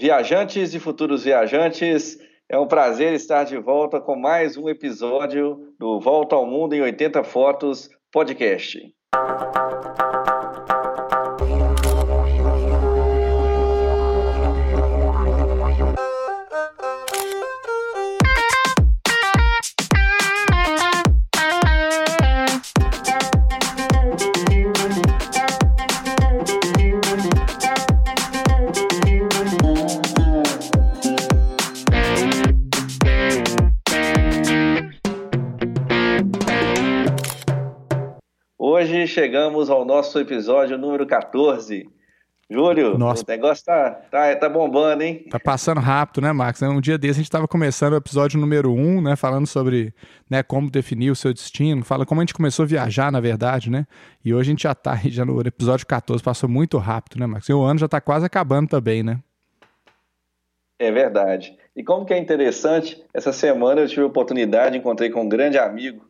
[0.00, 2.16] Viajantes e futuros viajantes,
[2.48, 6.80] é um prazer estar de volta com mais um episódio do Volta ao Mundo em
[6.80, 8.78] 80 Fotos podcast.
[39.98, 41.88] Nosso episódio número 14.
[42.48, 43.24] Júlio, Nossa.
[43.24, 45.26] o negócio tá, tá, tá bombando, hein?
[45.28, 46.62] Tá passando rápido, né, Max?
[46.62, 49.16] Um dia desse a gente estava começando o episódio número 1, né?
[49.16, 49.92] Falando sobre
[50.30, 51.84] né, como definir o seu destino.
[51.84, 53.86] Fala como a gente começou a viajar, na verdade, né?
[54.24, 57.48] E hoje a gente já tá já no episódio 14, passou muito rápido, né, Max?
[57.48, 59.18] E o ano já tá quase acabando também, né?
[60.78, 61.58] É verdade.
[61.74, 65.58] E como que é interessante, essa semana eu tive a oportunidade, encontrei com um grande
[65.58, 66.08] amigo,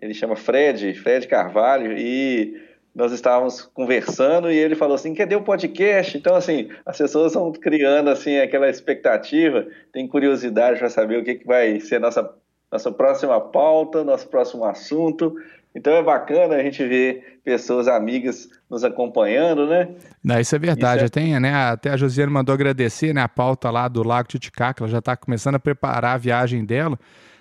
[0.00, 2.67] ele chama Fred, Fred Carvalho, e
[2.98, 6.18] nós estávamos conversando e ele falou assim, cadê o podcast?
[6.18, 11.36] Então, assim, as pessoas estão criando, assim, aquela expectativa, tem curiosidade para saber o que,
[11.36, 12.28] que vai ser nossa,
[12.72, 15.32] nossa próxima pauta, nosso próximo assunto.
[15.76, 19.90] Então é bacana a gente ver pessoas amigas nos acompanhando, né?
[20.24, 21.04] Não, isso é verdade.
[21.04, 21.08] Isso é...
[21.08, 21.54] Tem, né?
[21.54, 25.16] Até a Josiane mandou agradecer né, a pauta lá do Lago Titicaca, ela já está
[25.16, 26.98] começando a preparar a viagem dela.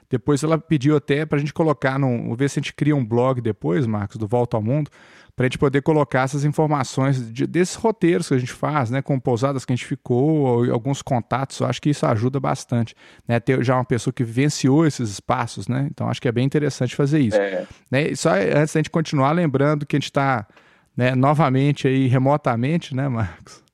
[0.10, 3.06] Depois ela pediu até para a gente colocar, num, ver se a gente cria um
[3.06, 4.90] blog depois, Marcos, do Volta ao Mundo,
[5.36, 9.04] para a gente poder colocar essas informações de, desses roteiros que a gente faz, né,
[9.04, 12.96] com pousadas que a gente ficou, ou alguns contatos, eu acho que isso ajuda bastante,
[13.28, 16.44] né, ter já uma pessoa que vivenciou esses espaços, né, então acho que é bem
[16.44, 17.38] interessante fazer isso.
[17.38, 17.68] É.
[17.92, 20.48] Né, só antes da gente continuar, lembrando que a gente está
[20.96, 23.67] né, novamente aí remotamente, né, Marcos?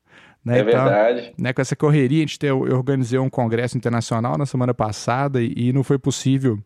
[0.45, 0.57] Né?
[0.57, 1.33] É então, verdade.
[1.37, 5.41] Né, com essa correria, a gente tem, eu organizei um congresso internacional na semana passada
[5.41, 6.59] e, e não foi possível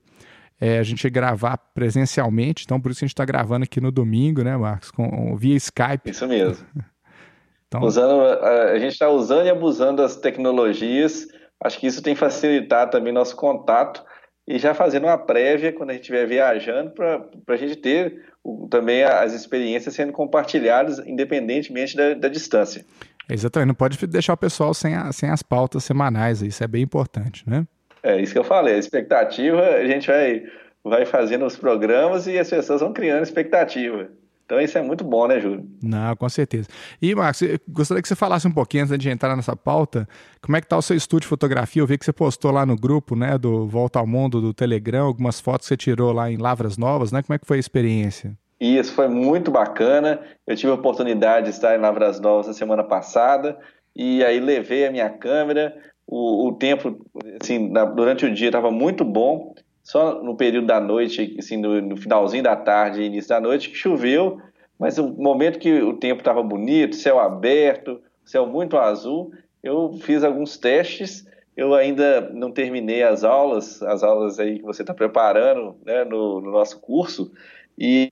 [0.60, 4.44] é, a gente gravar presencialmente, então por isso a gente está gravando aqui no domingo,
[4.44, 6.10] né, Marcos, com, via Skype.
[6.10, 6.66] Isso mesmo.
[7.68, 7.82] então...
[7.84, 11.28] usando, a, gente está usando e abusando das tecnologias,
[11.64, 14.04] acho que isso tem facilitado também nosso contato
[14.48, 18.26] e já fazendo uma prévia quando a gente estiver viajando para a gente ter
[18.70, 22.86] também as experiências sendo compartilhadas independentemente da, da distância.
[23.30, 26.84] Exatamente, não pode deixar o pessoal sem, a, sem as pautas semanais, isso é bem
[26.84, 27.68] importante, né?
[28.02, 30.44] É isso que eu falei, a expectativa, a gente vai,
[30.84, 34.10] vai fazendo os programas e as pessoas vão criando expectativa.
[34.48, 35.70] Então isso é muito bom, né, Júlio?
[35.84, 36.70] Não, com certeza.
[37.02, 40.08] E, Marcos, gostaria que você falasse um pouquinho, antes de entrar nessa pauta,
[40.42, 41.82] como é que está o seu estúdio de fotografia?
[41.82, 45.06] Eu vi que você postou lá no grupo, né, do Volta ao Mundo, do Telegram,
[45.06, 47.22] algumas fotos que você tirou lá em Lavras Novas, né?
[47.22, 48.38] Como é que foi a experiência?
[48.60, 50.20] Isso foi muito bacana.
[50.46, 53.58] Eu tive a oportunidade de estar em Lavras Novas na semana passada
[53.96, 55.76] e aí levei a minha câmera.
[56.08, 57.06] O, o tempo,
[57.42, 59.54] assim, na, durante o dia estava muito bom.
[59.84, 63.70] Só no período da noite, assim, no, no finalzinho da tarde e início da noite,
[63.70, 64.42] que choveu.
[64.78, 69.32] Mas o momento que o tempo estava bonito, céu aberto, céu muito azul,
[69.64, 71.26] eu fiz alguns testes.
[71.56, 76.40] Eu ainda não terminei as aulas, as aulas aí que você está preparando né, no,
[76.42, 77.32] no nosso curso.
[77.78, 78.12] E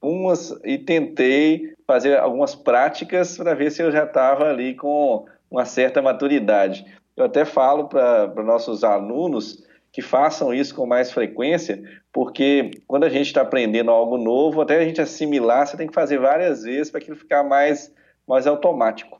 [0.00, 5.64] umas e tentei fazer algumas práticas para ver se eu já estava ali com uma
[5.64, 6.84] certa maturidade.
[7.16, 13.08] Eu até falo para nossos alunos que façam isso com mais frequência, porque quando a
[13.08, 16.90] gente está aprendendo algo novo, até a gente assimilar, você tem que fazer várias vezes
[16.90, 17.90] para aquilo ficar mais,
[18.28, 19.18] mais automático.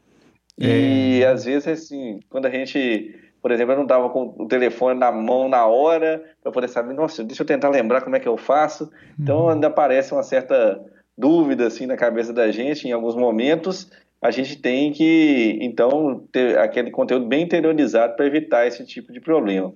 [0.60, 0.66] É.
[0.66, 3.14] E às vezes, assim, quando a gente
[3.46, 6.94] por exemplo, eu não estava com o telefone na mão na hora para poder saber,
[6.94, 8.90] nossa, deixa eu tentar lembrar como é que eu faço.
[9.16, 9.50] Então uhum.
[9.50, 10.84] ainda aparece uma certa
[11.16, 13.88] dúvida assim na cabeça da gente em alguns momentos.
[14.20, 19.20] A gente tem que então ter aquele conteúdo bem interiorizado para evitar esse tipo de
[19.20, 19.72] problema.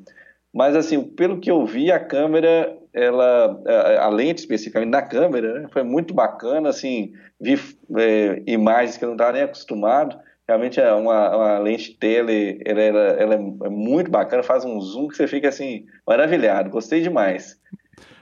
[0.52, 3.56] Mas assim, pelo que eu vi, a câmera, ela,
[4.00, 7.56] a, lente especificamente da câmera, né, foi muito bacana, assim, vi
[7.96, 10.18] é, imagens que eu não estava nem acostumado.
[10.50, 15.06] Realmente é uma, uma lente tele, ela, ela, ela, é muito bacana, faz um zoom
[15.06, 17.56] que você fica assim, maravilhado, gostei demais.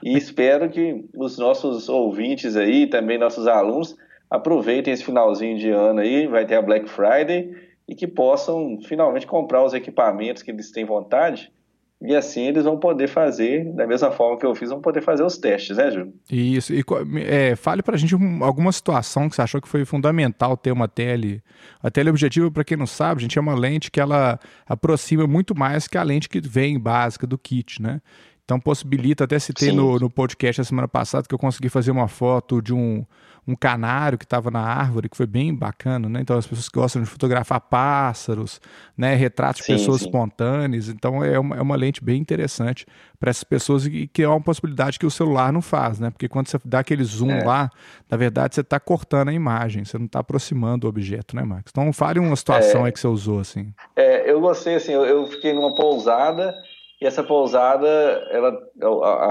[0.03, 3.97] E espero que os nossos ouvintes aí, também nossos alunos,
[4.29, 7.51] aproveitem esse finalzinho de ano aí, vai ter a Black Friday,
[7.87, 11.51] e que possam finalmente comprar os equipamentos que eles têm vontade
[12.01, 15.23] e assim eles vão poder fazer, da mesma forma que eu fiz, vão poder fazer
[15.23, 16.13] os testes, né, Júlio?
[16.31, 16.73] Isso.
[16.73, 16.83] E
[17.25, 21.43] é, fale pra gente alguma situação que você achou que foi fundamental ter uma tele.
[21.83, 25.53] A teleobjetiva, para quem não sabe, a gente é uma lente que ela aproxima muito
[25.53, 28.01] mais que a lente que vem básica do kit, né?
[28.45, 32.07] Então possibilita, até citei no, no podcast a semana passada que eu consegui fazer uma
[32.07, 33.05] foto de um,
[33.49, 36.21] um canário que estava na árvore, que foi bem bacana, né?
[36.21, 38.61] Então as pessoas que gostam de fotografar pássaros,
[38.95, 39.15] né?
[39.15, 40.05] Retratos sim, de pessoas sim.
[40.05, 40.87] espontâneas.
[40.87, 42.85] Então é uma, é uma lente bem interessante
[43.19, 46.11] para essas pessoas e que é uma possibilidade que o celular não faz, né?
[46.11, 47.43] Porque quando você dá aquele zoom é.
[47.43, 47.71] lá,
[48.09, 51.71] na verdade você está cortando a imagem, você não está aproximando o objeto, né, Max?
[51.71, 53.73] Então fale uma situação é, aí que você usou assim.
[53.95, 56.53] É, eu gostei assim, eu, eu fiquei numa pousada
[57.01, 57.87] e essa pousada,
[58.29, 58.59] ela,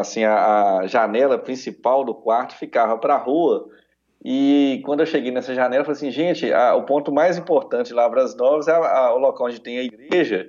[0.00, 3.67] assim, a, a janela principal do quarto ficava para a rua.
[4.25, 7.88] E quando eu cheguei nessa janela, eu falei assim, gente, a, o ponto mais importante
[7.88, 10.49] de Lavras Novas é a, o local onde tem a igreja.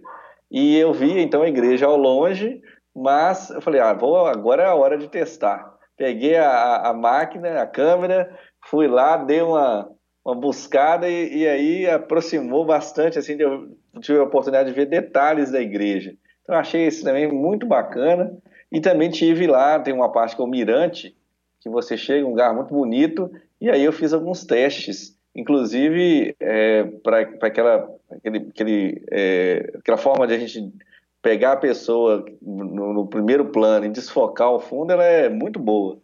[0.51, 2.61] E eu vi então a igreja ao longe,
[2.95, 5.71] mas eu falei, ah, vou, agora é a hora de testar.
[5.95, 8.35] Peguei a, a máquina, a câmera,
[8.65, 9.87] fui lá, dei uma,
[10.25, 13.67] uma buscada e, e aí aproximou bastante, assim, eu
[14.01, 16.15] tive a oportunidade de ver detalhes da igreja.
[16.41, 18.35] Então achei isso também muito bacana.
[18.71, 21.15] E também tive lá, tem uma parte que é o Mirante,
[21.59, 23.29] que você chega, um lugar muito bonito,
[23.61, 30.25] e aí eu fiz alguns testes, inclusive é, para aquela, aquele, aquele, é, aquela forma
[30.25, 30.73] de a gente
[31.21, 35.99] pegar a pessoa no, no, primeiro plano e desfocar o fundo, ela é muito boa.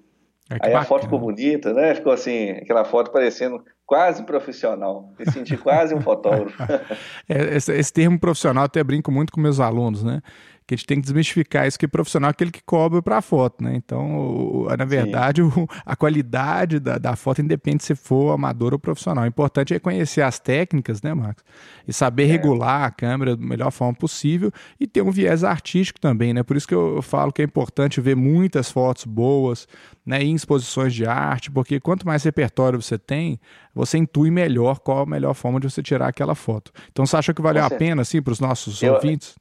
[0.49, 0.79] É aí bacana.
[0.79, 1.95] a foto ficou bonita, né?
[1.95, 5.11] Ficou assim, aquela foto parecendo quase profissional.
[5.17, 6.61] Me senti quase um fotógrafo.
[7.29, 10.21] é, esse, esse, termo profissional até brinco muito com meus alunos, né?
[10.67, 13.21] Que a gente tem que desmistificar isso que profissional é aquele que cobra para a
[13.21, 13.75] foto, né?
[13.75, 15.51] Então, na verdade, o,
[15.85, 19.23] a qualidade da, da, foto independe se for amador ou profissional.
[19.23, 21.43] O importante é conhecer as técnicas, né, Marcos?
[21.87, 22.25] E saber é.
[22.25, 26.41] regular a câmera da melhor forma possível e ter um viés artístico também, né?
[26.41, 29.67] Por isso que eu, eu falo que é importante ver muitas fotos boas,
[30.05, 33.39] né, em exposições de arte, porque quanto mais repertório você tem,
[33.73, 36.71] você intui melhor qual a melhor forma de você tirar aquela foto.
[36.91, 39.35] Então, você acha que valeu a pena, assim, para os nossos eu, ouvintes?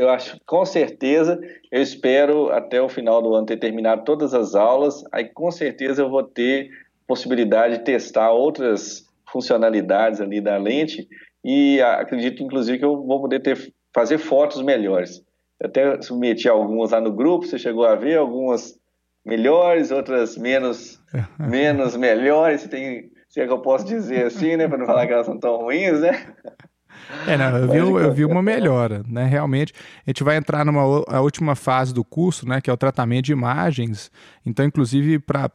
[0.00, 1.38] Eu acho, com certeza.
[1.70, 5.04] Eu espero até o final do ano ter terminado todas as aulas.
[5.12, 6.70] Aí, com certeza, eu vou ter
[7.06, 11.06] possibilidade de testar outras funcionalidades ali da lente
[11.44, 15.22] e acredito, inclusive, que eu vou poder ter, fazer fotos melhores.
[15.60, 18.80] Eu até submeti algumas lá no grupo, você chegou a ver algumas
[19.22, 20.98] melhores, outras menos,
[21.38, 22.66] menos melhores.
[22.66, 24.66] Tem se é que eu posso dizer assim, né?
[24.66, 26.34] Para não falar que elas são tão ruins, né?
[27.26, 29.26] É, não, eu, vi, eu vi uma melhora, né?
[29.26, 29.72] Realmente,
[30.06, 32.60] a gente vai entrar numa a última fase do curso, né?
[32.60, 34.10] Que é o tratamento de imagens.
[34.44, 35.48] Então, inclusive, para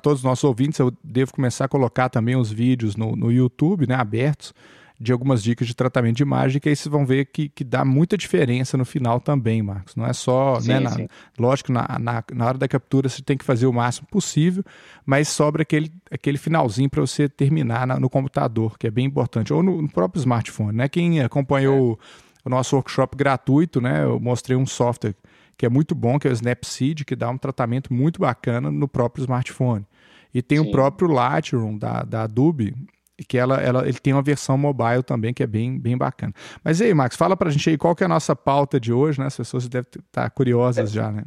[0.00, 3.86] todos os nossos ouvintes, eu devo começar a colocar também os vídeos no, no YouTube,
[3.86, 3.94] né?
[3.94, 4.54] Abertos
[5.02, 7.84] de algumas dicas de tratamento de imagem, que aí vocês vão ver que, que dá
[7.84, 9.96] muita diferença no final também, Marcos.
[9.96, 10.96] Não é só, sim, né, na,
[11.36, 14.62] lógico, na, na, na, hora da captura você tem que fazer o máximo possível,
[15.04, 19.52] mas sobra aquele, aquele finalzinho para você terminar na, no computador, que é bem importante,
[19.52, 20.76] ou no, no próprio smartphone.
[20.76, 20.88] Né?
[20.88, 21.98] Quem acompanhou
[22.44, 22.46] é.
[22.46, 25.16] o nosso workshop gratuito, né, eu mostrei um software
[25.58, 28.86] que é muito bom, que é o Snapseed, que dá um tratamento muito bacana no
[28.86, 29.84] próprio smartphone.
[30.32, 30.68] E tem Sim.
[30.68, 32.74] o próprio Lightroom da, da Adobe,
[33.24, 36.32] que ela, ela, ele tem uma versão mobile também que é bem, bem bacana.
[36.64, 38.92] Mas e aí, Max, fala pra gente aí qual que é a nossa pauta de
[38.92, 39.26] hoje, né?
[39.26, 41.24] As pessoas devem estar curiosas é, já, né?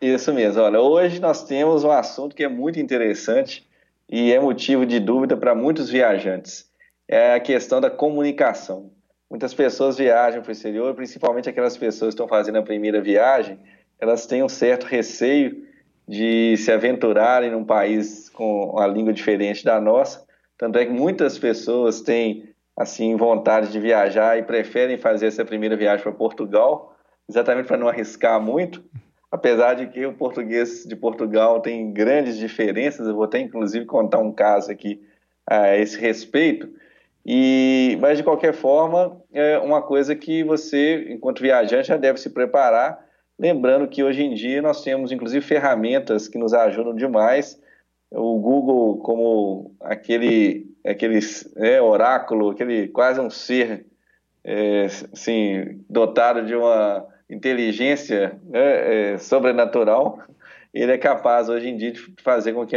[0.00, 0.62] Isso mesmo.
[0.62, 3.66] Olha, hoje nós temos um assunto que é muito interessante
[4.08, 6.66] e é motivo de dúvida para muitos viajantes.
[7.08, 8.90] É a questão da comunicação.
[9.30, 13.58] Muitas pessoas viajam para o exterior, principalmente aquelas pessoas que estão fazendo a primeira viagem,
[13.98, 15.64] elas têm um certo receio
[16.06, 20.25] de se aventurarem num país com uma língua diferente da nossa
[20.58, 25.76] tanto é que muitas pessoas têm assim vontade de viajar e preferem fazer essa primeira
[25.76, 26.94] viagem para Portugal,
[27.28, 28.84] exatamente para não arriscar muito.
[29.30, 34.18] Apesar de que o português de Portugal tem grandes diferenças, eu vou até inclusive contar
[34.18, 35.02] um caso aqui
[35.46, 36.68] a esse respeito.
[37.24, 42.30] E, mas de qualquer forma, é uma coisa que você, enquanto viajante, já deve se
[42.30, 43.04] preparar.
[43.38, 47.60] Lembrando que hoje em dia nós temos inclusive ferramentas que nos ajudam demais
[48.10, 51.18] o Google como aquele, aquele
[51.56, 53.86] é, oráculo, aquele quase um ser
[54.44, 60.20] é, assim, dotado de uma inteligência né, é, sobrenatural,
[60.72, 62.76] ele é capaz hoje em dia de fazer com que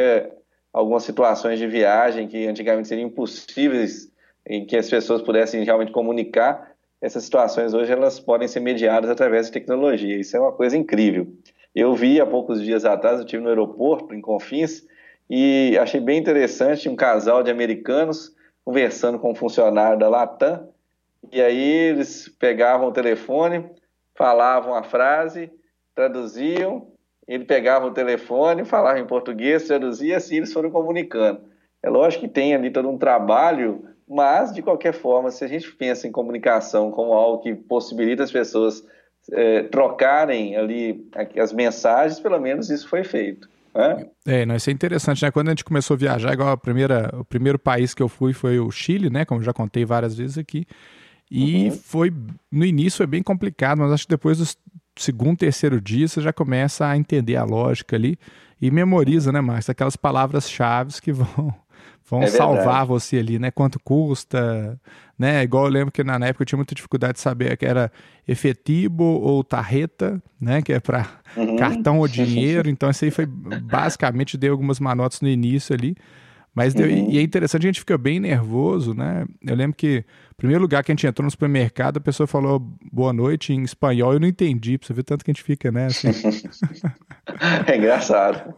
[0.73, 4.11] algumas situações de viagem que antigamente seriam impossíveis
[4.47, 6.71] em que as pessoas pudessem realmente comunicar,
[7.01, 10.17] essas situações hoje elas podem ser mediadas através de tecnologia.
[10.17, 11.27] Isso é uma coisa incrível.
[11.73, 14.85] Eu vi há poucos dias atrás, eu estive no aeroporto, em Confins,
[15.29, 18.33] e achei bem interessante um casal de americanos
[18.65, 20.69] conversando com um funcionário da Latam,
[21.31, 23.65] e aí eles pegavam o telefone,
[24.15, 25.51] falavam a frase,
[25.93, 26.87] traduziam,
[27.27, 31.41] ele pegava o telefone, falava em português, traduzia, assim eles foram comunicando.
[31.83, 35.71] É lógico que tem ali todo um trabalho, mas de qualquer forma, se a gente
[35.73, 38.83] pensa em comunicação como algo que possibilita as pessoas
[39.31, 41.07] é, trocarem ali
[41.37, 43.47] as mensagens, pelo menos isso foi feito.
[43.79, 44.05] Né?
[44.25, 45.31] É, não, isso é interessante, né?
[45.31, 48.33] Quando a gente começou a viajar, igual a primeira, o primeiro país que eu fui
[48.33, 49.25] foi o Chile, né?
[49.25, 50.65] Como já contei várias vezes aqui.
[51.31, 51.71] E uhum.
[51.71, 52.13] foi,
[52.51, 54.45] no início foi bem complicado, mas acho que depois do
[54.97, 58.17] segundo, terceiro dia você já começa a entender a lógica ali
[58.61, 59.71] e memoriza, né, Márcio?
[59.71, 61.53] Aquelas palavras-chave que vão
[62.09, 63.51] vão é salvar você ali, né?
[63.51, 64.79] Quanto custa,
[65.17, 65.43] né?
[65.43, 67.91] Igual eu lembro que na época eu tinha muita dificuldade de saber que era
[68.27, 70.61] efetivo ou tarreta, né?
[70.61, 71.55] Que é para uhum.
[71.57, 72.69] cartão ou dinheiro.
[72.69, 75.95] Então isso aí foi basicamente dei algumas manotas no início ali.
[76.53, 77.09] Mas deu, uhum.
[77.11, 79.25] e é interessante, a gente fica bem nervoso, né?
[79.45, 82.59] Eu lembro que o primeiro lugar que a gente entrou no supermercado, a pessoa falou
[82.91, 85.71] boa noite em espanhol, eu não entendi, pra você ver tanto que a gente fica,
[85.71, 85.85] né?
[85.85, 86.09] Assim.
[87.67, 88.53] é engraçado.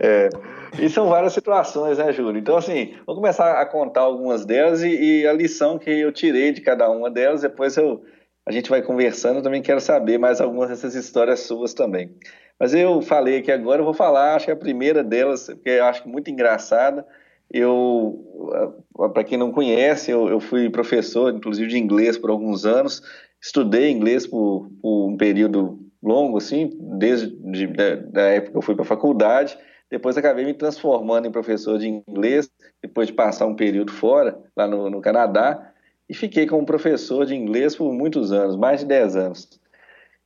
[0.00, 0.30] É.
[0.78, 2.38] E são várias situações, né, Júlio?
[2.38, 4.88] Então, assim, vou começar a contar algumas delas e,
[5.20, 8.02] e, a lição que eu tirei de cada uma delas, depois eu,
[8.46, 12.14] a gente vai conversando, eu também quero saber mais algumas dessas histórias suas também.
[12.58, 15.84] Mas eu falei aqui agora, eu vou falar, acho que a primeira delas, porque eu
[15.84, 17.06] acho muito engraçada,
[17.52, 23.02] eu, para quem não conhece, eu, eu, fui professor, inclusive, de inglês por alguns anos,
[23.40, 28.62] estudei inglês por, por um período longo, assim, desde de, da, da época que eu
[28.62, 29.58] fui para a faculdade,
[29.92, 34.66] depois acabei me transformando em professor de inglês, depois de passar um período fora, lá
[34.66, 35.70] no, no Canadá,
[36.08, 39.60] e fiquei como professor de inglês por muitos anos, mais de 10 anos.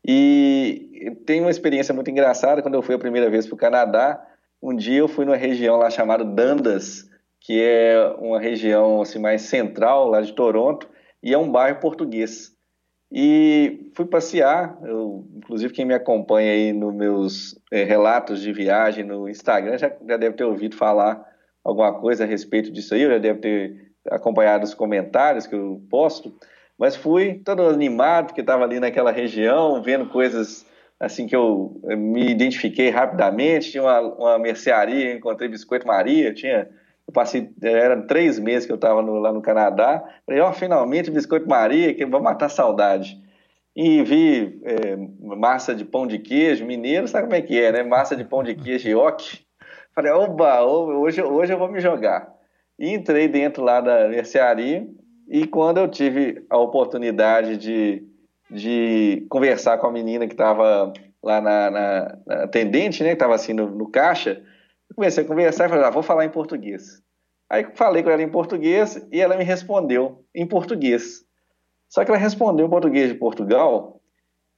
[0.07, 4.25] E tem uma experiência muito engraçada, quando eu fui a primeira vez para o Canadá,
[4.63, 9.43] um dia eu fui numa região lá chamada Dundas, que é uma região assim, mais
[9.43, 10.89] central lá de Toronto,
[11.21, 12.56] e é um bairro português.
[13.11, 19.05] E fui passear, eu, inclusive quem me acompanha aí nos meus é, relatos de viagem
[19.05, 21.25] no Instagram já, já deve ter ouvido falar
[21.63, 25.81] alguma coisa a respeito disso aí, eu já deve ter acompanhado os comentários que eu
[25.89, 26.35] posto,
[26.79, 30.67] mas fui todo animado, porque estava ali naquela região, vendo coisas
[30.99, 36.69] assim que eu me identifiquei rapidamente, tinha uma, uma mercearia, encontrei Biscoito Maria, tinha
[37.07, 40.03] eu passei, eram três meses que eu estava lá no Canadá.
[40.27, 43.17] Falei, ó, oh, finalmente Biscoito Maria, que vou matar saudade.
[43.75, 47.83] E vi é, massa de pão de queijo, mineiro, sabe como é que é, né?
[47.83, 49.47] Massa de pão de queijo ioki.
[49.95, 52.29] Falei, oba, hoje, hoje eu vou me jogar.
[52.79, 54.87] E entrei dentro lá da mercearia
[55.29, 58.03] e quando eu tive a oportunidade de,
[58.51, 63.11] de conversar com a menina que estava lá na, na, na, atendente, né?
[63.11, 64.43] Que estava assim no, no caixa,
[64.97, 67.03] comecei a conversar e falei, ah, vou falar em português.
[67.49, 71.25] Aí falei com ela em português e ela me respondeu em português.
[71.89, 74.01] Só que ela respondeu em português de Portugal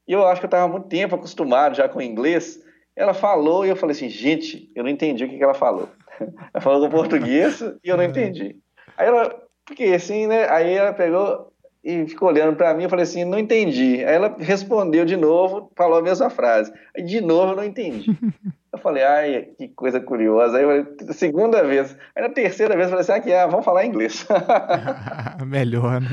[0.06, 2.64] e eu acho que eu estava muito tempo acostumado já com inglês.
[2.96, 5.90] Ela falou e eu falei assim, gente, eu não entendi o que, que ela falou.
[6.52, 8.56] Ela falou com português e eu não entendi.
[8.96, 10.48] Aí ela, porque assim, né?
[10.50, 11.52] Aí ela pegou
[11.84, 14.04] e ficou olhando para mim, eu falei assim, não entendi.
[14.04, 16.72] Aí ela respondeu de novo, falou a mesma frase.
[16.96, 18.10] Aí de novo eu não entendi.
[18.78, 20.56] Eu falei, ai, que coisa curiosa.
[20.56, 21.96] Aí eu falei, segunda vez.
[22.14, 24.26] Aí na terceira vez eu falei assim, ah, que é, vamos falar inglês.
[25.44, 26.08] Melhor, né?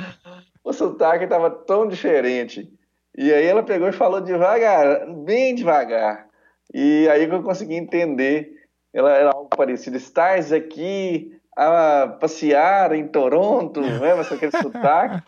[0.64, 2.68] O sotaque estava tão diferente.
[3.16, 6.26] E aí ela pegou e falou devagar, bem devagar.
[6.74, 8.52] E aí que eu consegui entender.
[8.92, 9.96] Ela era algo parecido.
[9.96, 14.16] Estás aqui a passear em Toronto, né?
[14.16, 15.24] Mas aquele sotaque.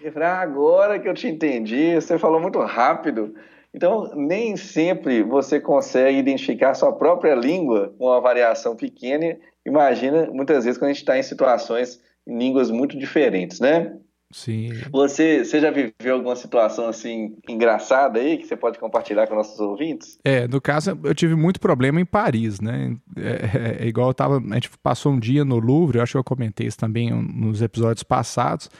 [0.00, 3.34] E eu falei, ah, agora que eu te entendi, você falou muito rápido.
[3.76, 9.36] Então, nem sempre você consegue identificar sua própria língua com uma variação pequena.
[9.66, 13.94] Imagina, muitas vezes, quando a gente está em situações, em línguas muito diferentes, né?
[14.32, 14.70] Sim.
[14.90, 19.60] Você, você já viveu alguma situação assim engraçada aí que você pode compartilhar com nossos
[19.60, 20.18] ouvintes?
[20.24, 22.96] É, no caso, eu tive muito problema em Paris, né?
[23.14, 26.12] É, é, é igual eu tava, a gente passou um dia no Louvre, eu acho
[26.12, 28.70] que eu comentei isso também nos episódios passados.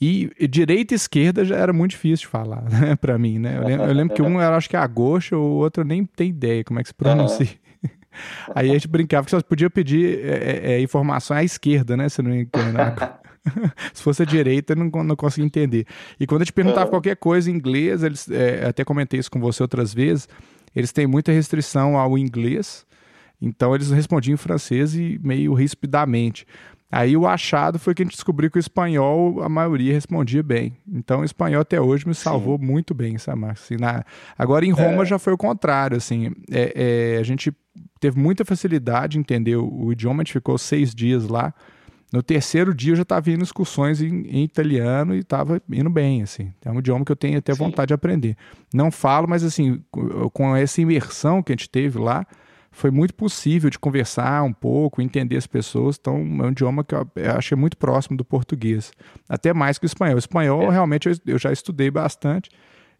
[0.00, 3.56] E direita e esquerda já era muito difícil de falar, né, para mim, né?
[3.56, 6.04] Eu lembro, eu lembro, que um era, acho que a goxa, o outro eu nem
[6.04, 7.46] tem ideia como é que se pronuncia.
[7.46, 7.90] Uhum.
[8.54, 12.08] Aí a gente brincava que só podia pedir é, é, é informação à esquerda, né?
[12.08, 12.30] Se não
[13.92, 15.86] se fosse a direita, eu não, não conseguia entender.
[16.18, 16.90] E quando eu te perguntava uhum.
[16.90, 20.28] qualquer coisa em inglês, eles, é, até comentei isso com você outras vezes,
[20.74, 22.86] eles têm muita restrição ao inglês,
[23.40, 26.46] então eles respondiam em francês e meio rispidamente.
[26.90, 30.76] Aí o achado foi que a gente descobriu que o espanhol, a maioria respondia bem.
[30.88, 32.64] Então o espanhol até hoje me salvou Sim.
[32.64, 34.04] muito bem, sabe, assim, na...
[34.38, 35.06] Agora em Roma é.
[35.06, 37.52] já foi o contrário, assim, é, é, a gente
[37.98, 41.52] teve muita facilidade em entender o, o, idioma, a gente ficou seis dias lá.
[42.12, 46.22] No terceiro dia eu já estava indo excursões em, em italiano e estava indo bem,
[46.22, 46.52] assim.
[46.64, 47.58] É um idioma que eu tenho até Sim.
[47.58, 48.36] vontade de aprender.
[48.72, 49.82] Não falo, mas assim,
[50.32, 52.24] com essa imersão que a gente teve lá,
[52.76, 55.96] foi muito possível de conversar um pouco, entender as pessoas.
[55.98, 58.92] Então, é um idioma que eu, é muito próximo do português,
[59.26, 60.16] até mais que o espanhol.
[60.16, 60.70] O espanhol, é.
[60.70, 62.50] realmente, eu, já estudei bastante.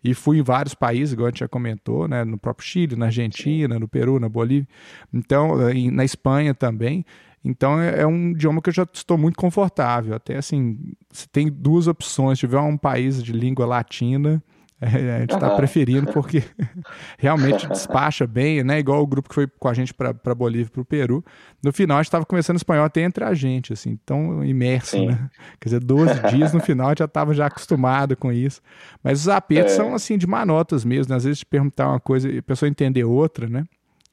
[0.02, 2.24] e fui em vários países, igual a gente já comentou, né?
[2.24, 4.66] No próprio Chile, na Argentina, no Peru, na Bolívia.
[5.12, 5.56] Então,
[5.92, 7.04] na Espanha também.
[7.44, 10.14] Então é, é, um idioma que eu já estou muito confortável.
[10.14, 10.78] Até assim,
[11.12, 14.42] se tem duas opções, se tiver um país de língua latina,
[14.80, 16.42] é, a gente está preferindo porque
[17.18, 18.78] realmente despacha bem, né?
[18.78, 21.24] Igual o grupo que foi com a gente para Bolívia e para o Peru.
[21.62, 25.06] No final, a gente estava conversando espanhol até entre a gente, assim, tão imerso, Sim.
[25.06, 25.30] né?
[25.60, 28.60] Quer dizer, 12 dias no final, já estava já acostumado com isso.
[29.02, 29.76] Mas os apertos é.
[29.76, 31.16] são, assim, de manotas mesmo, né?
[31.16, 33.64] Às vezes te perguntar uma coisa e a pessoa entender outra, né?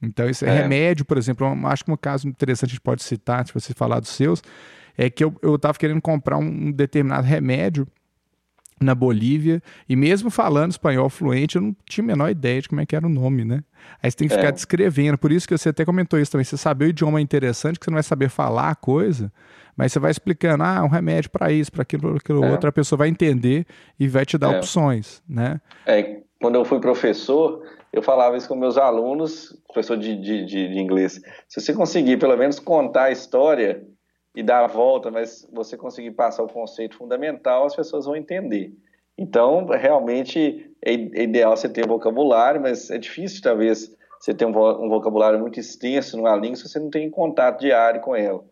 [0.01, 0.53] Então, esse é.
[0.53, 4.00] remédio, por exemplo, acho que um caso interessante a gente pode citar, se você falar
[4.00, 4.41] dos seus,
[4.98, 7.88] é que eu estava querendo comprar um determinado remédio
[8.84, 12.82] na Bolívia, e mesmo falando espanhol fluente, eu não tinha a menor ideia de como
[12.82, 13.63] é que era o nome, né?
[14.02, 14.52] Aí você tem que ficar é.
[14.52, 17.80] descrevendo, por isso que você até comentou isso também, você saber o idioma é interessante,
[17.80, 19.32] que você não vai saber falar a coisa,
[19.75, 22.52] mas você vai explicando, ah, um remédio para isso, para aquilo, para aquilo é.
[22.52, 23.66] outro, a pessoa vai entender
[24.00, 24.58] e vai te dar é.
[24.58, 25.60] opções, né?
[25.86, 30.74] É, quando eu fui professor, eu falava isso com meus alunos, professor de, de, de,
[30.74, 33.84] de inglês, se você conseguir pelo menos contar a história
[34.36, 38.74] e dar a volta, mas você conseguir passar o conceito fundamental, as pessoas vão entender.
[39.18, 44.90] Então, realmente é, é ideal você ter vocabulário, mas é difícil, talvez, você ter um
[44.90, 48.44] vocabulário muito extenso numa língua se você não tem contato diário com ela.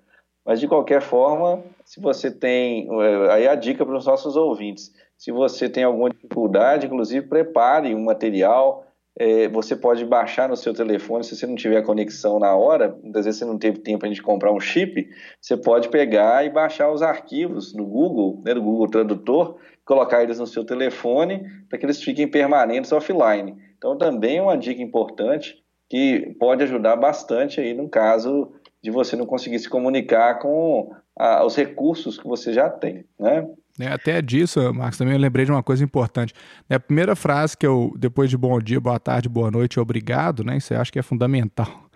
[0.45, 2.87] Mas, de qualquer forma, se você tem.
[3.01, 7.93] É, aí a dica para os nossos ouvintes: se você tem alguma dificuldade, inclusive, prepare
[7.95, 8.85] um material
[9.21, 13.25] é, você pode baixar no seu telefone, se você não tiver conexão na hora, muitas
[13.25, 15.07] vezes você não teve tempo de comprar um chip,
[15.39, 20.39] você pode pegar e baixar os arquivos no Google, né, do Google Tradutor, colocar eles
[20.39, 23.55] no seu telefone para que eles fiquem permanentes offline.
[23.77, 28.51] Então também é uma dica importante que pode ajudar bastante aí no caso
[28.81, 33.47] de você não conseguir se comunicar com a, os recursos que você já tem, né?
[33.81, 36.35] Né, até disso, Marcos, também eu lembrei de uma coisa importante.
[36.69, 40.43] Né, a primeira frase que eu, depois de bom dia, boa tarde, boa noite, obrigado,
[40.43, 40.57] né?
[40.57, 41.89] Isso eu acho que é fundamental.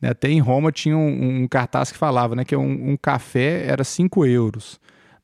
[0.00, 3.66] Né, até em Roma tinha um, um, cartaz que falava né, que um, um café
[3.66, 4.80] era 5 euros.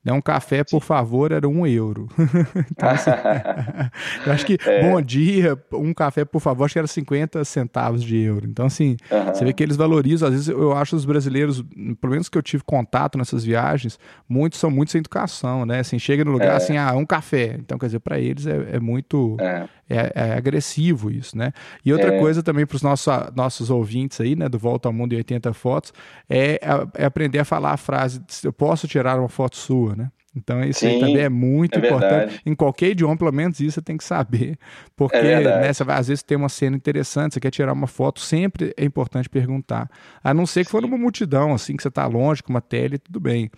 [0.09, 2.07] Né, um café, por favor, era um euro.
[2.71, 3.11] então, assim,
[4.25, 4.81] eu acho que é.
[4.81, 8.47] bom dia, um café, por favor, acho que era 50 centavos de euro.
[8.47, 9.25] Então, assim, uhum.
[9.25, 10.27] você vê que eles valorizam.
[10.27, 11.63] Às vezes eu acho os brasileiros,
[12.01, 15.79] pelo menos que eu tive contato nessas viagens, muitos são muito sem educação, né?
[15.79, 16.55] Assim, chega no lugar é.
[16.55, 17.55] assim, ah, um café.
[17.59, 19.37] Então, quer dizer, para eles é, é muito.
[19.39, 19.67] É.
[19.89, 21.51] É, é, agressivo isso, né?
[21.83, 22.19] E outra é.
[22.19, 25.51] coisa também para os nossos, nossos ouvintes aí, né, do Volta ao Mundo em 80
[25.53, 25.91] Fotos,
[26.29, 26.59] é,
[26.93, 30.11] é aprender a falar a frase: eu posso tirar uma foto sua, né?
[30.35, 32.11] Então isso Sim, aí também é muito é importante.
[32.11, 32.41] Verdade.
[32.45, 34.57] Em qualquer idioma, pelo menos isso você tem que saber.
[34.95, 37.87] Porque é né, você vai, às vezes tem uma cena interessante, você quer tirar uma
[37.87, 39.89] foto, sempre é importante perguntar.
[40.23, 40.71] A não ser que Sim.
[40.71, 43.49] for numa multidão, assim, que você está longe, com uma tele, tudo bem.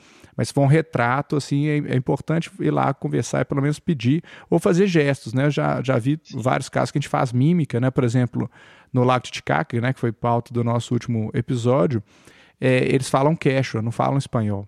[0.41, 3.77] Mas se for um retrato, assim, é, é, importante ir lá conversar e pelo menos
[3.77, 5.45] pedir, ou fazer gestos, né?
[5.45, 7.91] Eu já, já vi vários casos que a gente faz mímica, né?
[7.91, 8.49] Por exemplo,
[8.91, 12.01] no Lago Titicaca, né, que foi pauta do nosso último episódio,
[12.59, 14.67] é, eles falam quechua, não falam espanhol.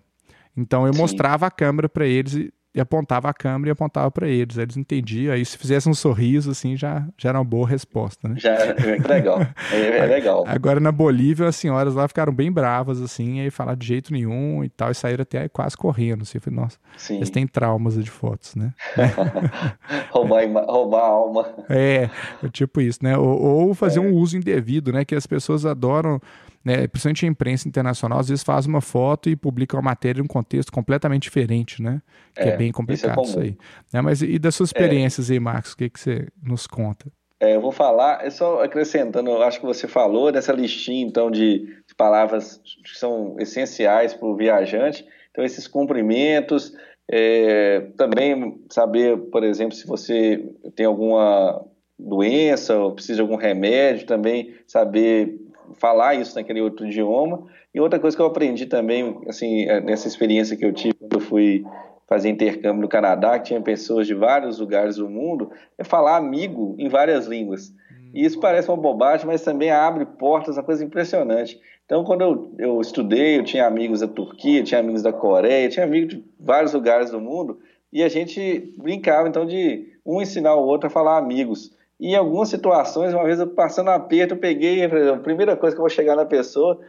[0.56, 1.00] Então eu Sim.
[1.00, 4.56] mostrava a câmera para eles e, e, apontava a câmera e apontava para eles.
[4.56, 5.32] Eles entendiam.
[5.32, 8.36] Aí se fizesse um sorriso assim já, já era uma boa resposta, né?
[8.38, 8.74] Já é
[9.06, 9.40] legal.
[9.72, 10.44] É, é legal.
[10.46, 14.12] Agora na Bolívia as senhoras lá ficaram bem bravas assim, e aí falaram de jeito
[14.12, 16.22] nenhum e tal e saíram até quase correndo.
[16.22, 16.38] Assim.
[16.38, 17.16] Eu falei, nossa, Sim.
[17.16, 18.72] eles têm traumas de fotos, né?
[20.10, 21.46] roubar, roubar a alma.
[21.68, 22.10] É,
[22.52, 23.16] tipo isso, né?
[23.16, 24.02] Ou, ou fazer é.
[24.02, 25.04] um uso indevido, né?
[25.04, 26.20] Que as pessoas adoram
[26.64, 30.24] né, principalmente a imprensa internacional, às vezes faz uma foto e publica uma matéria em
[30.24, 32.00] um contexto completamente diferente, né?
[32.34, 33.58] Que é, é bem complicado isso, é isso aí.
[33.92, 34.72] Né, mas e das suas é.
[34.72, 37.06] experiências aí, Marcos, o que, que você nos conta?
[37.40, 41.30] É, eu vou falar, é só acrescentando, eu acho que você falou dessa listinha, então,
[41.30, 45.06] de palavras que são essenciais para o viajante.
[45.30, 46.72] Então, esses cumprimentos,
[47.10, 51.62] é, também saber, por exemplo, se você tem alguma
[51.98, 55.38] doença ou precisa de algum remédio, também saber
[55.74, 57.46] falar isso naquele outro idioma.
[57.74, 61.14] E outra coisa que eu aprendi também, assim, é, nessa experiência que eu tive quando
[61.14, 61.64] eu fui
[62.06, 66.74] fazer intercâmbio no Canadá, que tinha pessoas de vários lugares do mundo, é falar amigo
[66.78, 67.72] em várias línguas.
[68.12, 71.60] E isso parece uma bobagem, mas também abre portas, uma coisa impressionante.
[71.84, 75.84] Então, quando eu, eu estudei, eu tinha amigos da Turquia, tinha amigos da Coreia, tinha
[75.84, 77.58] amigos de vários lugares do mundo,
[77.92, 81.76] e a gente brincava, então, de um ensinar o outro a falar amigos.
[82.00, 85.84] Em algumas situações, uma vez eu passando aperto, eu peguei, a primeira coisa que eu
[85.84, 86.80] vou chegar na pessoa,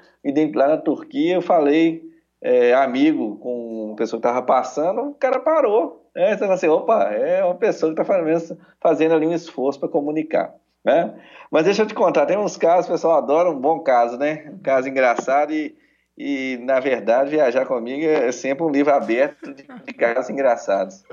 [0.56, 2.04] lá na Turquia, eu falei
[2.42, 6.10] é, amigo com uma pessoa que estava passando, o cara parou.
[6.16, 6.34] Né?
[6.34, 10.54] Então, assim, opa, é uma pessoa que está fazendo, fazendo ali um esforço para comunicar.
[10.84, 11.14] Né?
[11.50, 14.52] Mas deixa eu te contar, tem uns casos, o pessoal adora um bom caso, né?
[14.54, 15.76] Um caso engraçado e,
[16.16, 21.04] e na verdade, viajar comigo é sempre um livro aberto de, de casos engraçados.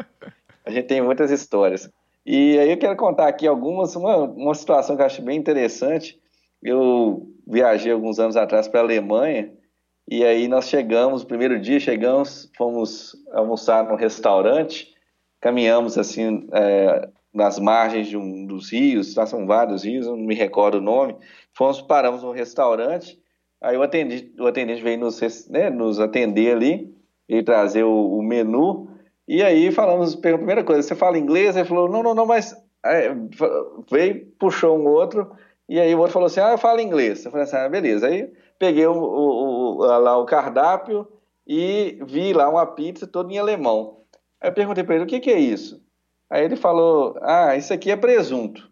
[0.65, 1.91] A gente tem muitas histórias.
[2.25, 6.21] E aí eu quero contar aqui algumas, uma, uma situação que eu acho bem interessante.
[6.63, 9.53] Eu viajei alguns anos atrás para a Alemanha
[10.09, 14.93] e aí nós chegamos, primeiro dia chegamos, fomos almoçar num restaurante,
[15.41, 20.35] caminhamos assim é, nas margens de um dos rios, lá são vários rios, não me
[20.35, 21.17] recordo o nome,
[21.57, 23.19] fomos, paramos num restaurante,
[23.61, 26.93] aí o atendente, o atendente veio nos, né, nos atender ali,
[27.29, 28.91] e trazer o, o, menu,
[29.27, 31.57] e aí falamos, a primeira coisa, você fala inglês?
[31.57, 32.55] Ele falou, não, não, não, mas
[32.85, 33.15] é,
[33.91, 35.31] veio, puxou um outro,
[35.69, 37.25] e aí o outro falou assim, ah, eu falo inglês.
[37.25, 38.07] Eu falei assim, ah, beleza.
[38.07, 41.09] Aí peguei o, o, o, lá o cardápio
[41.47, 44.01] e vi lá uma pizza toda em alemão.
[44.41, 45.83] Aí eu perguntei para ele, o que, que é isso?
[46.29, 48.63] Aí ele falou, ah, isso aqui é presunto.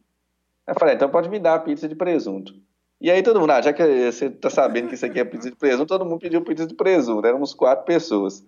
[0.66, 2.52] Aí eu falei, então pode me dar a pizza de presunto.
[3.00, 3.82] E aí todo mundo, ah, já que
[4.12, 6.74] você está sabendo que isso aqui é pizza de presunto, todo mundo pediu pizza de
[6.74, 8.44] presunto, éramos quatro pessoas.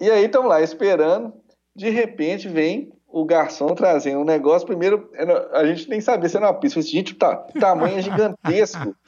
[0.00, 1.32] E aí estamos lá esperando,
[1.74, 5.10] de repente vem o garçom trazendo um negócio, primeiro
[5.52, 8.96] a gente nem sabia se era uma pizza, gente, tá, o tamanho é gigantesco.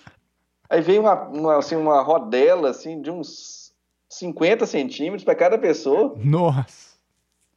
[0.69, 3.73] Aí veio uma, uma, assim, uma rodela assim, de uns
[4.09, 6.15] 50 centímetros para cada pessoa.
[6.17, 6.95] Nossa!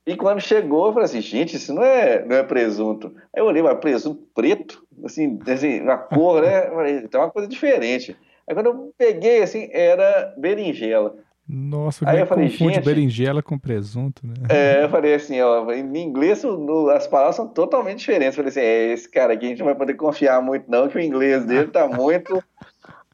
[0.05, 3.13] E quando chegou, eu falei assim, gente, isso não é, não é presunto.
[3.33, 6.69] Aí eu olhei, mas presunto preto, assim, assim cor, né?
[7.03, 8.15] Então é uma coisa diferente.
[8.47, 11.15] Aí quando eu peguei, assim, era berinjela.
[11.49, 14.33] Nossa, aí eu falei, confunde gente, berinjela com presunto, né?
[14.49, 18.38] É, eu falei assim, ó, em inglês no, as palavras são totalmente diferentes.
[18.38, 20.89] Eu falei assim, é, esse cara aqui a gente não vai poder confiar muito não,
[20.89, 22.43] que o inglês dele tá muito,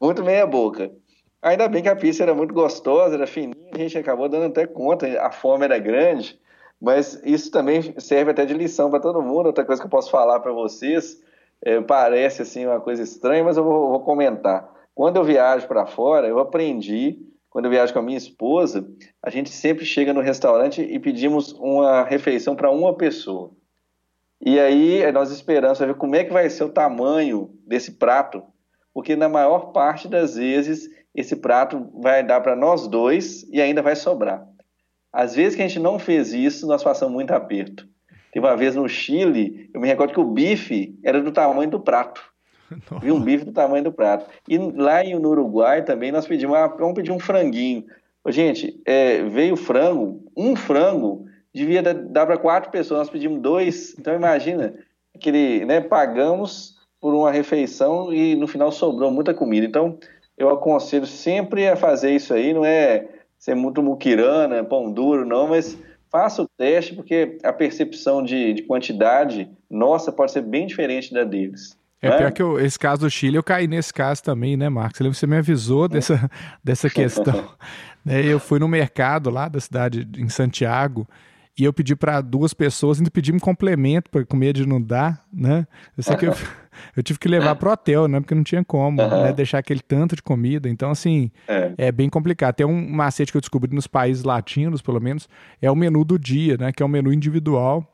[0.01, 0.91] muito meia boca.
[1.43, 4.65] Ainda bem que a pizza era muito gostosa, era fininha, a gente acabou dando até
[4.65, 6.39] conta, a fome era grande.
[6.81, 9.45] Mas isso também serve até de lição para todo mundo.
[9.45, 11.21] Outra coisa que eu posso falar para vocês,
[11.63, 14.69] é, parece assim uma coisa estranha, mas eu vou, vou comentar.
[14.93, 17.19] Quando eu viajo para fora, eu aprendi,
[17.53, 18.83] quando eu viajo com a minha esposa,
[19.21, 23.51] a gente sempre chega no restaurante e pedimos uma refeição para uma pessoa.
[24.43, 28.41] E aí nós esperamos ver como é que vai ser o tamanho desse prato,
[28.91, 33.83] porque na maior parte das vezes esse prato vai dar para nós dois e ainda
[33.83, 34.43] vai sobrar.
[35.11, 37.87] Às vezes que a gente não fez isso, nós passamos muito aperto.
[38.31, 41.79] Teve uma vez no Chile, eu me recordo que o bife era do tamanho do
[41.79, 42.32] prato.
[43.01, 44.25] Vi um bife do tamanho do prato.
[44.47, 47.85] E lá no Uruguai também nós pedimos, ah, vamos pedir um franguinho.
[48.27, 53.95] Gente, é, veio frango, um frango devia dar para quatro pessoas, nós pedimos dois.
[53.99, 54.73] Então imagina,
[55.13, 59.65] aquele, né, pagamos por uma refeição e no final sobrou muita comida.
[59.65, 59.97] Então
[60.37, 63.07] eu aconselho sempre a fazer isso aí, não é
[63.37, 65.77] ser muito muquirana, pão duro, não, mas
[66.09, 71.23] faça o teste, porque a percepção de, de quantidade nossa pode ser bem diferente da
[71.23, 71.77] deles.
[72.03, 72.17] É né?
[72.17, 74.99] pior que eu, esse caso do Chile, eu caí nesse caso também, né, Marcos?
[75.07, 76.29] Você me avisou dessa,
[76.61, 77.49] dessa questão.
[78.03, 81.07] né, eu fui no mercado lá da cidade, em Santiago,
[81.57, 85.23] e eu pedi para duas pessoas, ainda pedi um complemento para comer de não dar,
[85.31, 85.65] né?
[85.95, 86.33] Eu sei que eu,
[86.97, 88.19] eu tive que levar pro hotel, né?
[88.19, 89.23] Porque não tinha como, uhum.
[89.23, 89.31] né?
[89.31, 90.67] Deixar aquele tanto de comida.
[90.67, 91.73] Então, assim, é.
[91.77, 91.91] é.
[91.91, 92.55] bem complicado.
[92.55, 95.29] Tem um macete que eu descobri nos países latinos, pelo menos,
[95.61, 96.73] é o menu do dia, né?
[96.73, 97.87] Que é um menu individual.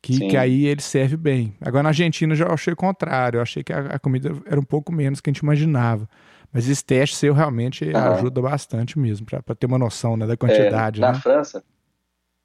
[0.00, 1.54] Que, que aí ele serve bem.
[1.60, 3.38] Agora na Argentina eu já achei o contrário.
[3.38, 6.08] Eu achei que a, a comida era um pouco menos que a gente imaginava.
[6.52, 7.96] Mas esse teste seu realmente uhum.
[7.96, 10.98] ajuda bastante mesmo, para ter uma noção né, da quantidade.
[10.98, 11.18] É, na né?
[11.18, 11.62] França,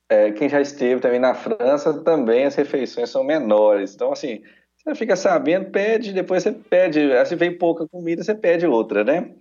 [0.09, 3.95] é, quem já esteve também na França, também as refeições são menores.
[3.95, 4.41] Então, assim,
[4.77, 9.31] você fica sabendo, pede, depois você pede, se vem pouca comida, você pede outra, né?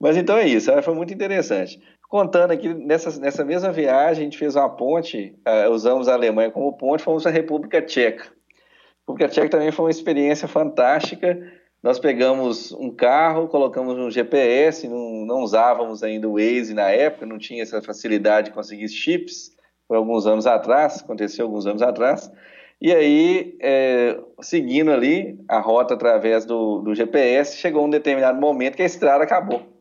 [0.00, 1.80] Mas então é isso, foi muito interessante.
[2.12, 6.50] Contando aqui, nessa, nessa mesma viagem, a gente fez uma ponte, uh, usamos a Alemanha
[6.50, 8.24] como ponte, fomos à República Tcheca.
[8.24, 11.40] A República Tcheca também foi uma experiência fantástica.
[11.82, 17.24] Nós pegamos um carro, colocamos um GPS, não, não usávamos ainda o Waze na época,
[17.24, 19.56] não tinha essa facilidade de conseguir chips,
[19.88, 22.30] foi alguns anos atrás, aconteceu alguns anos atrás.
[22.78, 28.76] E aí, é, seguindo ali a rota através do, do GPS, chegou um determinado momento
[28.76, 29.71] que a estrada acabou.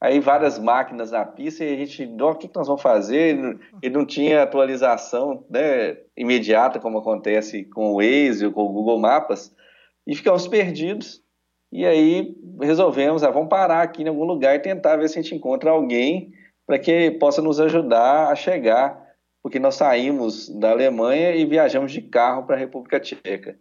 [0.00, 3.58] Aí várias máquinas na pista e a gente, o que, que nós vamos fazer?
[3.82, 8.98] E não tinha atualização né, imediata, como acontece com o Waze ou com o Google
[8.98, 9.54] Maps,
[10.06, 11.22] e ficamos perdidos.
[11.70, 15.22] E aí resolvemos, ah, vamos parar aqui em algum lugar e tentar ver se a
[15.22, 16.32] gente encontra alguém
[16.66, 19.10] para que possa nos ajudar a chegar
[19.42, 23.56] porque nós saímos da Alemanha e viajamos de carro para a República Tcheca.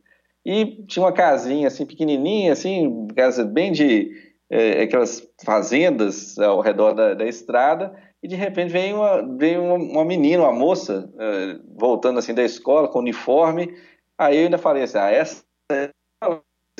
[0.45, 4.11] E tinha uma casinha assim pequenininha, assim, casa bem de
[4.49, 7.95] é, aquelas fazendas ao redor da, da, estrada.
[8.21, 12.43] E de repente vem uma, vem uma, uma menina, uma moça, é, voltando assim da
[12.43, 13.73] escola com uniforme.
[14.17, 15.89] Aí eu ainda falei assim: ah, essa é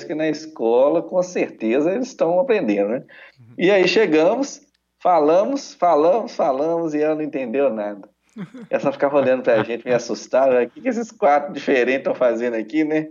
[0.06, 3.04] que na escola com certeza eles estão aprendendo, né?
[3.40, 3.54] Uhum.
[3.58, 4.62] E aí chegamos,
[5.02, 8.10] falamos, falamos, falamos e ela não entendeu nada.
[8.70, 10.64] Ela só ficava olhando pra gente, me assustava.
[10.64, 13.10] O que, que esses quatro diferentes estão fazendo aqui, né?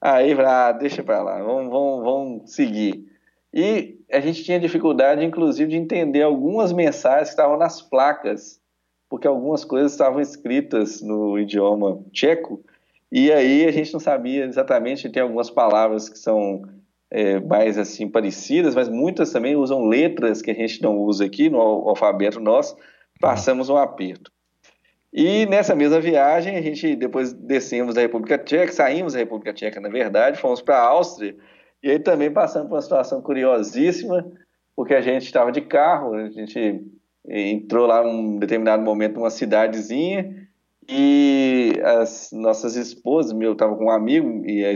[0.00, 3.13] Aí, ah, deixa pra lá, vamos, vamos, vamos seguir.
[3.54, 8.60] E a gente tinha dificuldade, inclusive, de entender algumas mensagens que estavam nas placas,
[9.08, 12.64] porque algumas coisas estavam escritas no idioma tcheco,
[13.12, 16.62] e aí a gente não sabia exatamente, tem algumas palavras que são
[17.08, 21.48] é, mais assim parecidas, mas muitas também usam letras que a gente não usa aqui
[21.48, 22.76] no alfabeto nosso,
[23.20, 24.32] passamos um aperto.
[25.12, 29.80] E nessa mesma viagem, a gente depois descemos da República Tcheca, saímos da República Tcheca,
[29.80, 31.36] na verdade, fomos para a Áustria,
[31.84, 34.26] e aí também passamos por uma situação curiosíssima,
[34.74, 36.82] porque a gente estava de carro, a gente
[37.28, 40.48] entrou lá num determinado momento numa cidadezinha,
[40.88, 44.72] e as nossas esposas, eu estava com um amigo, e a,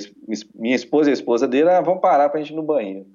[0.55, 3.07] minha esposa e a esposa dele, ah, vamos parar para a gente ir no banheiro.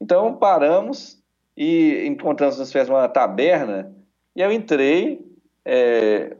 [0.00, 1.20] Então paramos
[1.56, 3.92] e encontramos nos fez uma taberna,
[4.36, 5.26] e eu entrei.
[5.64, 6.36] É,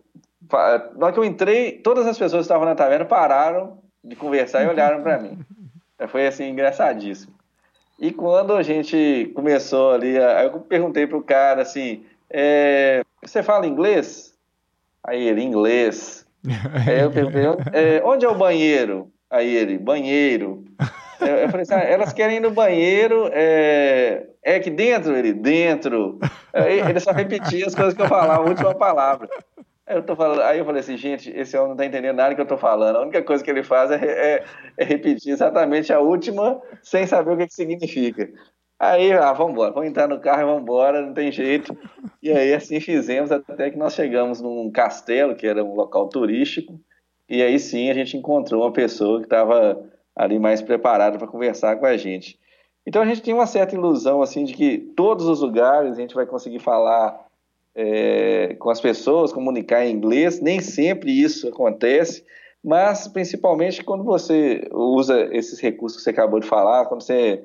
[0.97, 4.63] na hora que eu entrei, todas as pessoas que estavam na taverna pararam de conversar
[4.63, 5.41] e olharam para mim.
[6.09, 7.35] Foi assim, engraçadíssimo.
[7.99, 14.35] E quando a gente começou ali, eu perguntei pro cara assim: é, Você fala inglês?
[15.03, 16.27] Aí ele, inglês.
[16.87, 19.11] Aí eu perguntei, é, onde é o banheiro?
[19.31, 20.65] Aí ele, banheiro.
[21.21, 25.17] Eu, falei assim, ah, elas querem ir no banheiro, é, é aqui dentro?
[25.17, 26.19] Ele, dentro.
[26.53, 29.29] Ele só repetia as coisas que eu falava, a última palavra.
[29.87, 32.41] Eu, tô falando, aí eu falei assim, gente, esse homem não está entendendo nada que
[32.41, 32.97] eu estou falando.
[32.97, 34.45] A única coisa que ele faz é, é,
[34.79, 38.31] é, repetir exatamente a última sem saber o que, que significa.
[38.79, 41.77] Aí, ah, vamos embora, vamos entrar no carro e vamos embora, não tem jeito.
[42.23, 46.81] E aí assim fizemos até que nós chegamos num castelo, que era um local turístico,
[47.29, 49.83] e aí sim a gente encontrou uma pessoa que estava
[50.17, 52.39] ali mais preparada para conversar com a gente.
[52.87, 56.15] Então a gente tem uma certa ilusão assim de que todos os lugares a gente
[56.15, 57.24] vai conseguir falar
[57.75, 60.41] é, com as pessoas, comunicar em inglês.
[60.41, 62.25] Nem sempre isso acontece,
[62.63, 67.45] mas principalmente quando você usa esses recursos que você acabou de falar, quando você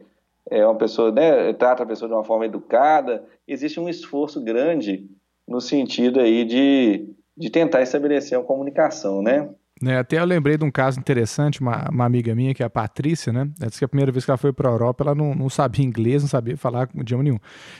[0.49, 5.07] é uma pessoa, né, trata a pessoa de uma forma educada, existe um esforço grande
[5.47, 9.49] no sentido aí de, de tentar estabelecer uma comunicação, né?
[9.85, 12.69] É, até eu lembrei de um caso interessante, uma, uma, amiga minha, que é a
[12.69, 13.49] Patrícia, né?
[13.59, 15.49] Ela disse que a primeira vez que ela foi para a Europa, ela não, não,
[15.49, 17.39] sabia inglês, não sabia falar idioma nenhum.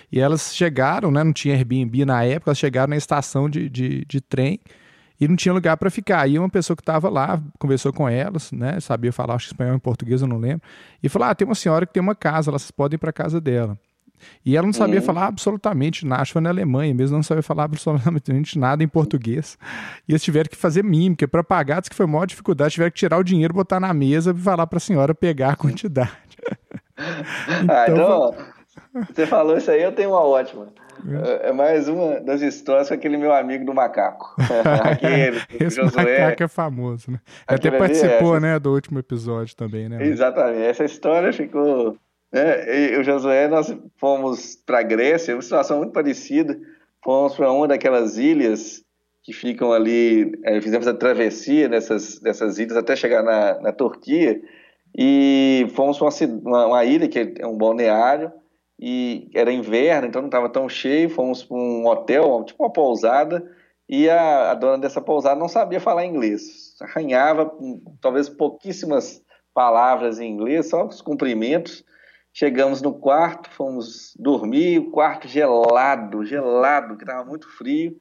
[0.10, 1.24] E elas chegaram, né?
[1.24, 4.60] Não tinha Airbnb na época, elas chegaram na estação de, de, de trem
[5.20, 6.22] e não tinha lugar para ficar.
[6.22, 8.80] Aí uma pessoa que estava lá conversou com elas, né?
[8.80, 10.62] Sabia falar acho, espanhol e português, eu não lembro.
[11.04, 13.42] E falou: Ah, tem uma senhora que tem uma casa, elas podem ir para casa
[13.42, 13.78] dela.
[14.46, 15.06] E ela não sabia uhum.
[15.06, 18.88] falar absolutamente nada, acho que foi na Alemanha mesmo, não sabia falar absolutamente nada em
[18.88, 19.58] português.
[20.08, 22.98] E eles tiveram que fazer mímica para pagar, disse que foi maior dificuldade, tiveram que
[22.98, 26.12] tirar o dinheiro, botar na mesa e falar para a senhora pegar a quantidade.
[27.64, 28.36] então, ah, então,
[29.14, 30.68] você falou isso aí, eu tenho uma ótima.
[31.08, 31.50] É.
[31.50, 34.36] é mais uma das histórias com aquele meu amigo do macaco.
[34.84, 36.20] aquele, Esse Josué.
[36.22, 37.20] macaco é famoso, né?
[37.48, 38.40] Até participou, essa...
[38.40, 40.04] né, do último episódio também, né?
[40.06, 40.64] Exatamente.
[40.64, 41.98] Essa história ficou.
[42.32, 42.94] Né?
[42.94, 46.60] E o Josué, nós fomos para a Grécia, uma situação muito parecida.
[47.04, 48.84] Fomos para uma daquelas ilhas
[49.24, 50.32] que ficam ali.
[50.44, 54.42] É, fizemos a travessia dessas, dessas ilhas até chegar na, na Turquia.
[54.98, 56.10] E fomos para
[56.44, 58.32] uma, uma ilha que é um balneário
[58.80, 61.10] e era inverno, então não estava tão cheio.
[61.10, 63.46] Fomos para um hotel, tipo uma pousada,
[63.88, 66.76] e a, a, dona dessa pousada não sabia falar inglês.
[66.82, 67.52] Arranhava
[68.00, 69.22] talvez pouquíssimas
[69.54, 71.84] palavras em inglês, só os cumprimentos.
[72.40, 78.00] Chegamos no quarto, fomos dormir, o quarto gelado, gelado, que estava muito frio,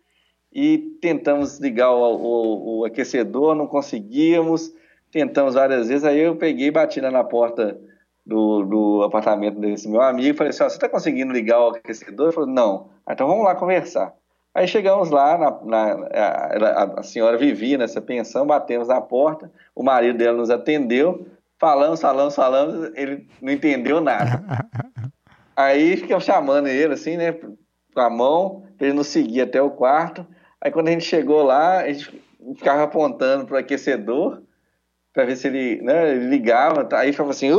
[0.52, 4.72] e tentamos ligar o, o, o aquecedor, não conseguíamos,
[5.10, 7.80] tentamos várias vezes, aí eu peguei e bati na porta
[8.24, 12.26] do, do apartamento desse meu amigo falei assim: oh, você está conseguindo ligar o aquecedor?
[12.26, 12.90] Ele falou: não.
[13.04, 14.14] Ah, então vamos lá conversar.
[14.54, 19.82] Aí chegamos lá, na, na a, a, senhora vivia nessa pensão, batemos na porta, o
[19.82, 21.26] marido dela nos atendeu,
[21.58, 24.42] falamos, falamos, falamos, ele não entendeu nada.
[25.56, 29.70] Aí ficamos chamando ele assim, né, com a mão, para ele nos seguir até o
[29.70, 30.26] quarto.
[30.60, 32.22] Aí quando a gente chegou lá, a gente
[32.56, 34.42] ficava apontando para o aquecedor,
[35.12, 37.00] para ver se ele, né, ele ligava, tá?
[37.00, 37.50] aí ficava assim,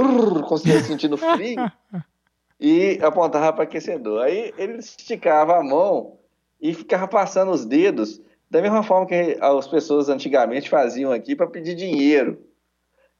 [0.47, 1.69] conseguia sentindo frio
[2.59, 4.23] e apontava para aquecedor.
[4.23, 6.17] Aí ele esticava a mão
[6.61, 11.47] e ficava passando os dedos da mesma forma que as pessoas antigamente faziam aqui para
[11.47, 12.41] pedir dinheiro.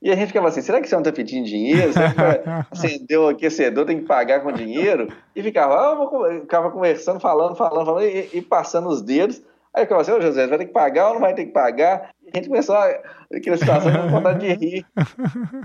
[0.02, 1.92] E a gente ficava assim, será que você não está pedindo dinheiro?
[1.92, 5.08] Será que acendeu o aquecedor, tem que pagar com dinheiro?
[5.36, 9.42] E ficava, ah, ficava conversando, falando, falando, falando, e, e passando os dedos.
[9.74, 11.52] Aí eu ficava assim, ô José, vai ter que pagar ou não vai ter que
[11.52, 12.12] pagar?
[12.34, 12.88] a gente começou a,
[13.34, 14.86] aquela situação com vontade de rir.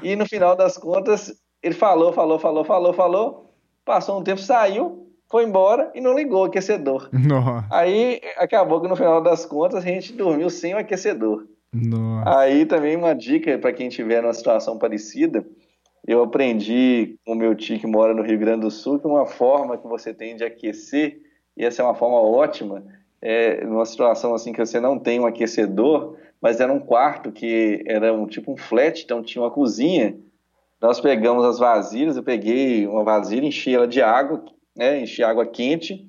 [0.03, 3.55] E no final das contas, ele falou, falou, falou, falou, falou.
[3.85, 7.09] Passou um tempo, saiu, foi embora e não ligou o aquecedor.
[7.13, 7.67] Nossa.
[7.71, 11.47] Aí acabou que no final das contas a gente dormiu sem o aquecedor.
[11.75, 12.39] Nossa.
[12.39, 15.45] Aí também uma dica para quem tiver numa situação parecida,
[16.07, 19.27] eu aprendi com o meu tio que mora no Rio Grande do Sul que uma
[19.27, 21.21] forma que você tem de aquecer,
[21.57, 22.85] e essa é uma forma ótima,
[23.21, 27.83] é numa situação assim que você não tem um aquecedor, mas era um quarto que
[27.87, 30.17] era um tipo um flat, então tinha uma cozinha.
[30.81, 34.45] Nós pegamos as vasilhas, eu peguei uma vasilha, enchi ela de água,
[34.77, 36.07] né, enchi água quente,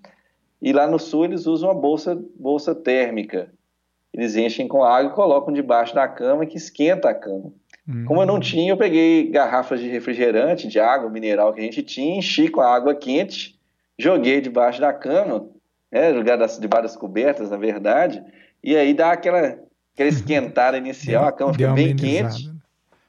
[0.62, 3.50] e lá no sul eles usam uma bolsa, bolsa térmica.
[4.16, 7.52] Eles enchem com água e colocam debaixo da cama que esquenta a cama.
[7.86, 8.06] Uhum.
[8.06, 11.84] Como eu não tinha, eu peguei garrafas de refrigerante, de água mineral que a gente
[11.84, 13.60] tinha, enchi com a água quente,
[14.00, 15.50] joguei debaixo da cama,
[15.92, 18.24] né, lugar das, debaixo das cobertas, na verdade,
[18.64, 19.60] e aí dá aquela,
[19.94, 22.50] aquela esquentada inicial, a cama fica bem quente.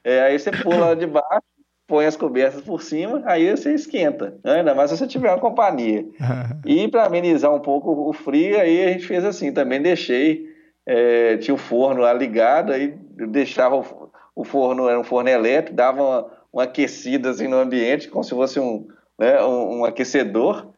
[0.03, 1.42] É, aí você pula lá debaixo,
[1.87, 4.57] põe as cobertas por cima, aí você esquenta, né?
[4.57, 6.05] ainda mais se você tiver uma companhia.
[6.66, 10.46] e para amenizar um pouco o frio, aí a gente fez assim, também deixei,
[10.87, 12.96] é, tinha o forno lá ligado, aí
[13.29, 18.09] deixava o, o forno, era um forno elétrico, dava uma, uma, aquecida assim no ambiente,
[18.09, 18.87] como se fosse um,
[19.18, 20.68] né, um, um aquecedor,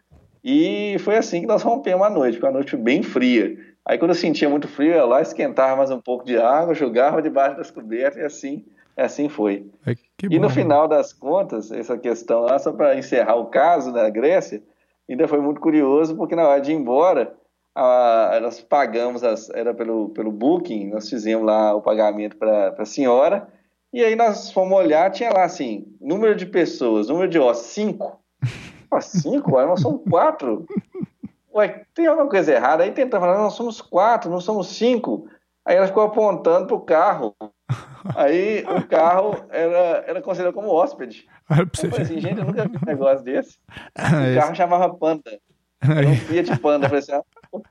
[0.42, 3.56] e foi assim que nós rompemos a noite, porque a noite bem fria.
[3.84, 6.74] Aí quando eu sentia muito frio, eu ia lá, esquentava mais um pouco de água,
[6.74, 8.64] jogava debaixo das cobertas e assim
[8.98, 9.64] Assim foi.
[9.86, 9.94] É,
[10.24, 14.10] e bom, no final das contas, essa questão lá, só para encerrar o caso da
[14.10, 14.60] Grécia,
[15.08, 17.32] ainda foi muito curioso, porque na hora de ir embora,
[17.78, 22.84] a, nós pagamos, as, era pelo, pelo Booking, nós fizemos lá o pagamento para a
[22.84, 23.48] senhora,
[23.92, 28.20] e aí nós fomos olhar, tinha lá assim, número de pessoas, número de hóspedes, cinco.
[28.90, 29.58] Ah, cinco?
[29.58, 30.64] Aí nós somos quatro.
[31.54, 32.84] Ué, tem alguma coisa errada?
[32.84, 35.28] Aí tentamos falar, nós somos quatro, não somos cinco.
[35.62, 37.36] Aí ela ficou apontando para o carro.
[38.16, 41.26] Aí o carro era, era considerado como hóspede.
[41.50, 43.58] Eu falei assim, gente, eu nunca vi um negócio desse.
[43.94, 45.38] O carro chamava Panda.
[45.82, 46.86] Era um Fiat Panda.
[46.86, 47.22] Eu falei assim, ah,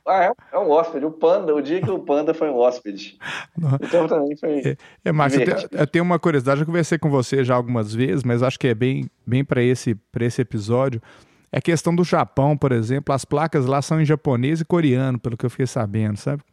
[0.07, 1.05] é, é um hóspede.
[1.05, 3.17] O Panda, o dia que o Panda foi um hóspede.
[3.81, 4.59] Então também foi.
[4.59, 8.23] É, é Márcio, eu, eu tenho uma curiosidade, eu conversei com você já algumas vezes,
[8.23, 11.01] mas acho que é bem, bem para esse, esse episódio.
[11.51, 15.19] É a questão do Japão, por exemplo, as placas lá são em japonês e coreano,
[15.19, 16.43] pelo que eu fiquei sabendo, sabe?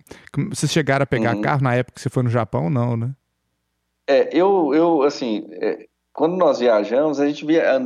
[0.51, 1.43] Vocês chegaram a pegar uhum.
[1.43, 3.11] carro na época que você foi no Japão, não, né?
[4.07, 7.79] É, eu, eu assim, é, quando nós viajamos, a gente via,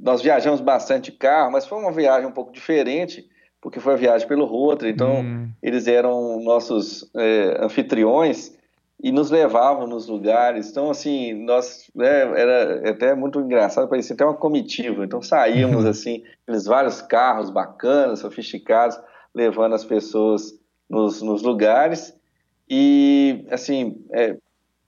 [0.00, 3.28] nós viajamos bastante de carro, mas foi uma viagem um pouco diferente,
[3.64, 5.48] porque foi a viagem pelo Rotary, então hum.
[5.62, 8.54] eles eram nossos é, anfitriões
[9.02, 10.70] e nos levavam nos lugares.
[10.70, 15.02] Então, assim, nós né, era até muito engraçado, parecia até uma comitiva.
[15.02, 19.00] Então, saíamos assim, aqueles vários carros bacanas, sofisticados,
[19.34, 20.52] levando as pessoas
[20.88, 22.14] nos, nos lugares.
[22.68, 24.36] E, assim, é,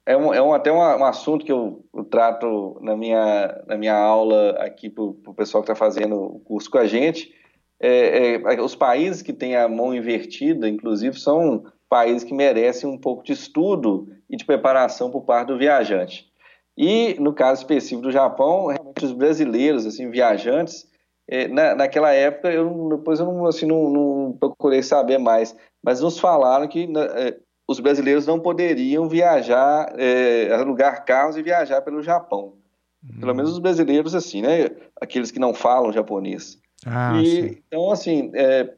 [0.05, 3.79] é, um, é um, até um, um assunto que eu, eu, trato na minha, na
[3.79, 7.35] minha aula aqui para o pessoal que está fazendo o curso com a gente.
[7.81, 12.99] É, é, os países que têm a mão invertida, inclusive, são países que merecem um
[12.99, 16.27] pouco de estudo e de preparação por parte do viajante.
[16.77, 20.87] E, no caso específico do Japão, realmente os brasileiros, assim, viajantes,
[21.29, 26.01] é, na, naquela época, eu, depois eu não, assim, não, não, procurei saber mais, mas
[26.01, 27.37] nos falaram que é,
[27.69, 32.55] os brasileiros não poderiam viajar, é, alugar carros e viajar pelo Japão.
[33.03, 33.21] Hum.
[33.21, 34.71] Pelo menos os brasileiros, assim, né?
[35.01, 36.59] Aqueles que não falam japonês.
[36.85, 38.71] Ah, e, então, assim, é,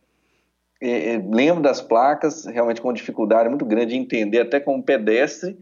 [0.81, 5.59] é, é, lembro das placas, realmente com dificuldade muito grande de entender, até como pedestre,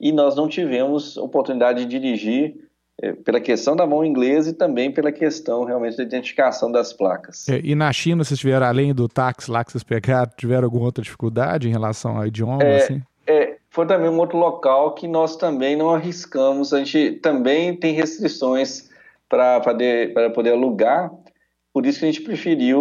[0.00, 2.56] e nós não tivemos oportunidade de dirigir
[3.00, 7.48] é, pela questão da mão inglesa e também pela questão realmente da identificação das placas.
[7.48, 10.86] É, e na China, vocês tiveram, além do táxi lá que vocês pegaram, tiveram alguma
[10.86, 12.62] outra dificuldade em relação ao idioma?
[12.62, 13.02] É, assim?
[13.26, 17.94] é, foi também um outro local que nós também não arriscamos, a gente também tem
[17.94, 18.88] restrições
[19.28, 21.12] para poder, poder alugar,
[21.76, 22.80] por isso que a gente preferiu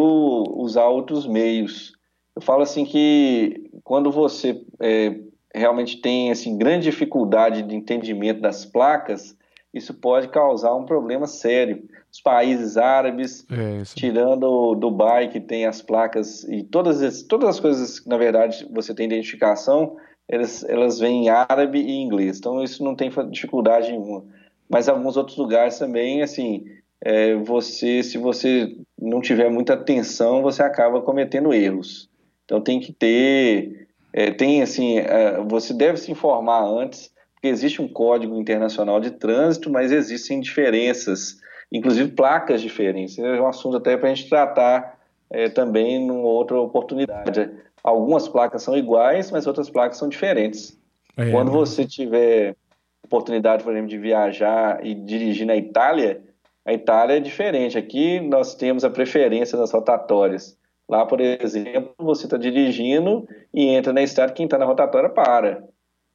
[0.55, 1.91] usar outros meios.
[2.34, 5.19] Eu falo assim que quando você é,
[5.53, 9.36] realmente tem assim, grande dificuldade de entendimento das placas,
[9.73, 11.84] isso pode causar um problema sério.
[12.10, 17.60] Os países árabes, é, tirando Dubai, que tem as placas e todas as, todas as
[17.60, 22.38] coisas que, na verdade, você tem identificação, elas, elas vêm em árabe e inglês.
[22.38, 24.23] Então, isso não tem dificuldade nenhuma.
[24.69, 26.63] Mas alguns outros lugares também, assim,
[27.03, 32.10] é, você, se você não tiver muita atenção, você acaba cometendo erros.
[32.45, 37.82] Então tem que ter, é, tem assim, é, você deve se informar antes, porque existe
[37.82, 41.38] um código internacional de trânsito, mas existem diferenças,
[41.72, 43.17] inclusive placas diferentes.
[43.20, 44.99] É um assunto até para a gente tratar
[45.30, 47.51] é, também numa outra oportunidade.
[47.84, 50.78] Algumas placas são iguais, mas outras placas são diferentes.
[51.17, 52.55] É, Quando você tiver
[53.03, 56.22] oportunidade, por exemplo, de viajar e dirigir na Itália,
[56.66, 57.78] A Itália é diferente.
[57.78, 60.57] Aqui nós temos a preferência das rotatórias.
[60.89, 65.63] Lá, por exemplo, você está dirigindo e entra na estrada, quem está na rotatória para.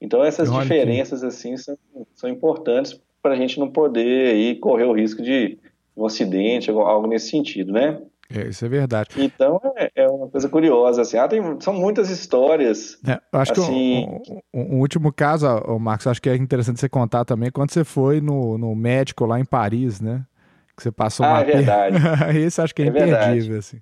[0.00, 1.76] Então essas diferenças assim são,
[2.14, 5.58] são importantes para a gente não poder aí correr o risco de
[5.96, 8.00] um acidente, algo nesse sentido, né?
[8.32, 9.10] É, isso é verdade.
[9.18, 11.18] Então é, é uma coisa curiosa, assim.
[11.18, 12.96] Ah, tem, são muitas histórias.
[13.06, 14.06] É, acho assim...
[14.22, 17.50] que um, um, um, último caso, o Marcos, acho que é interessante você contar também
[17.50, 20.24] quando você foi no, no médico lá em Paris, né?
[20.80, 21.38] Que você passou ah, uma.
[21.38, 21.96] Ah, é verdade.
[22.40, 23.78] Esse acho que é, é imperdível, assim.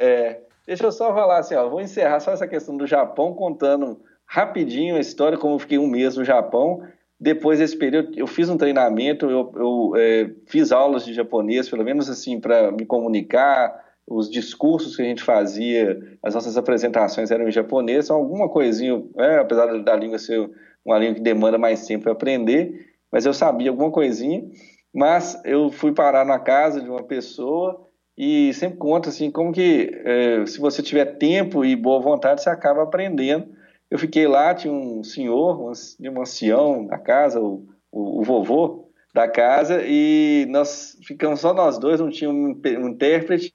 [0.00, 0.40] É.
[0.66, 1.68] Deixa eu só falar assim, ó.
[1.68, 5.86] Vou encerrar só essa questão do Japão contando rapidinho a história, como eu fiquei um
[5.86, 6.82] mês no Japão.
[7.18, 11.84] Depois desse período, eu fiz um treinamento, eu, eu é, fiz aulas de japonês, pelo
[11.84, 13.86] menos assim, para me comunicar.
[14.08, 19.38] Os discursos que a gente fazia, as nossas apresentações eram em japonês, alguma coisinha, é,
[19.38, 20.48] apesar da língua ser
[20.84, 24.44] uma língua que demanda mais tempo para aprender, mas eu sabia alguma coisinha.
[24.96, 27.86] Mas eu fui parar na casa de uma pessoa
[28.16, 32.48] e sempre conta assim como que é, se você tiver tempo e boa vontade você
[32.48, 33.46] acaba aprendendo.
[33.90, 35.70] Eu fiquei lá, tinha um senhor, um,
[36.10, 41.76] um ancião da casa, o, o, o, vovô da casa, e nós ficamos só nós
[41.76, 43.54] dois, não tinha um, um intérprete,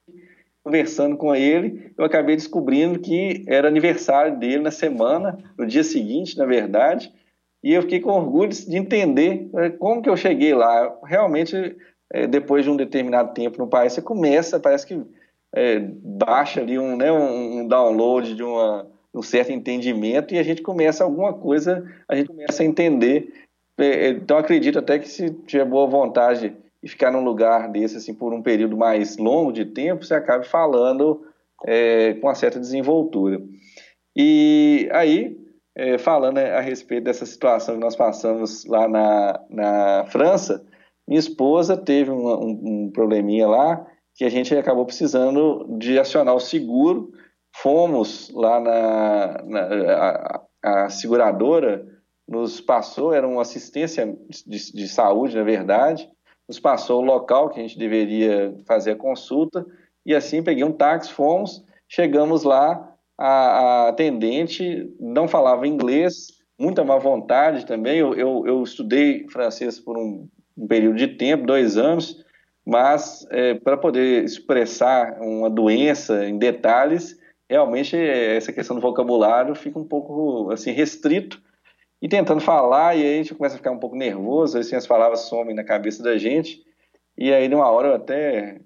[0.63, 6.37] conversando com ele, eu acabei descobrindo que era aniversário dele na semana, no dia seguinte,
[6.37, 7.11] na verdade,
[7.63, 10.97] e eu fiquei com orgulho de entender é, como que eu cheguei lá.
[11.03, 11.75] Realmente,
[12.11, 15.01] é, depois de um determinado tempo no país, você começa, parece que
[15.53, 20.61] é, baixa ali um, né, um download de uma um certo entendimento e a gente
[20.61, 23.33] começa alguma coisa, a gente começa a entender.
[23.77, 28.33] Então acredito até que se tiver boa vontade e ficar num lugar desse assim por
[28.33, 31.25] um período mais longo de tempo, você acabe falando
[31.65, 33.41] é, com uma certa desenvoltura.
[34.15, 35.37] E aí,
[35.81, 40.63] é, falando a respeito dessa situação que nós passamos lá na, na França,
[41.07, 46.35] minha esposa teve um, um, um probleminha lá que a gente acabou precisando de acionar
[46.35, 47.11] o seguro.
[47.55, 51.87] Fomos lá na, na a, a, seguradora
[52.27, 54.15] nos passou, era uma assistência
[54.45, 56.07] de, de, saúde, na verdade,
[56.47, 59.65] nos passou o local que a gente deveria fazer a consulta
[60.05, 66.27] e assim peguei um táxi, fomos, chegamos lá, a, a atendente não falava inglês,
[66.59, 71.45] muita má vontade também, eu, eu, eu estudei francês por um, um, período de tempo,
[71.45, 72.23] dois anos,
[72.65, 79.79] mas é, para poder expressar uma doença em detalhes, realmente essa questão do vocabulário fica
[79.79, 81.41] um pouco assim restrito.
[82.01, 84.87] E tentando falar e aí a gente começa a ficar um pouco nervoso, assim as
[84.87, 86.63] palavras somem na cabeça da gente.
[87.15, 88.59] E aí numa hora eu até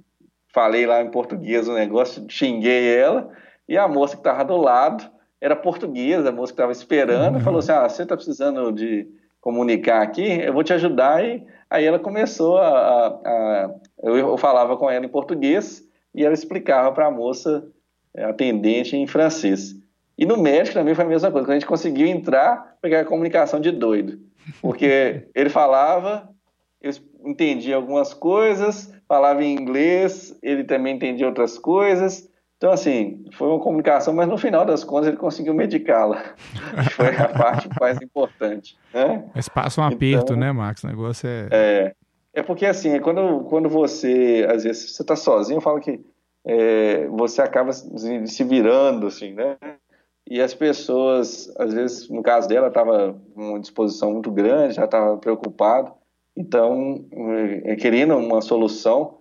[0.54, 3.30] falei lá em português o um negócio, xinguei ela
[3.68, 5.10] e a moça que estava do lado
[5.42, 7.42] era portuguesa, a moça que estava esperando, uhum.
[7.42, 9.08] falou assim, ah, você está precisando de
[9.42, 14.76] comunicar aqui, eu vou te ajudar e aí ela começou a, a, a eu falava
[14.78, 17.68] com ela em português e ela explicava para a moça
[18.16, 19.76] é, atendente em francês.
[20.18, 21.46] E no médico também foi a mesma coisa.
[21.46, 24.20] Quando a gente conseguiu entrar, pegar a comunicação de doido.
[24.62, 26.30] Porque ele falava,
[26.82, 26.92] eu
[27.26, 32.30] entendia algumas coisas, falava em inglês, ele também entendia outras coisas.
[32.58, 36.24] Então, assim, foi uma comunicação, mas no final das contas ele conseguiu medicá-la.
[36.92, 38.78] foi a parte mais importante.
[38.94, 39.30] Né?
[39.36, 40.84] Mas passa um aperto, então, né, Max?
[40.84, 41.48] O negócio é.
[41.52, 41.96] É,
[42.34, 46.00] é porque, assim, quando, quando você, às vezes, você está sozinho, eu falo que
[46.46, 49.58] é, você acaba se virando, assim, né?
[50.28, 54.86] E as pessoas, às vezes, no caso dela, estava com uma disposição muito grande, já
[54.86, 55.92] estava preocupado,
[56.36, 57.06] então,
[57.64, 59.15] é, querendo uma solução,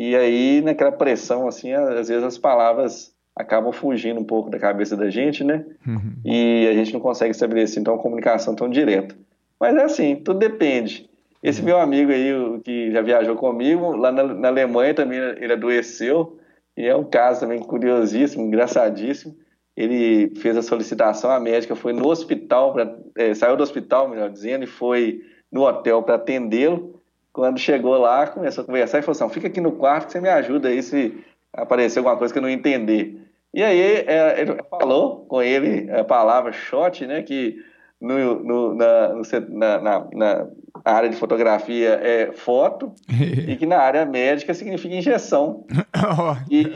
[0.00, 4.96] e aí, naquela pressão, assim, às vezes as palavras acabam fugindo um pouco da cabeça
[4.96, 5.66] da gente, né?
[5.84, 6.12] Uhum.
[6.24, 9.16] E a gente não consegue estabelecer, então, uma comunicação tão direta.
[9.58, 11.10] Mas é assim, tudo depende.
[11.42, 12.30] Esse meu amigo aí,
[12.62, 16.38] que já viajou comigo, lá na, na Alemanha também ele adoeceu,
[16.76, 19.34] e é um caso também curiosíssimo, engraçadíssimo.
[19.76, 24.30] Ele fez a solicitação, a médica foi no hospital, pra, é, saiu do hospital, melhor
[24.30, 26.97] dizendo, e foi no hotel para atendê-lo.
[27.38, 30.20] Quando chegou lá, começou a conversar e falou assim: fica aqui no quarto que você
[30.20, 33.16] me ajuda aí se aparecer alguma coisa que eu não entender.
[33.54, 37.64] E aí é, ele falou com ele a palavra shot, né, que
[38.00, 39.14] no, no, na,
[39.50, 40.46] na, na, na,
[40.84, 42.92] área de fotografia é foto
[43.46, 45.64] e que na área médica significa injeção.
[46.50, 46.66] e,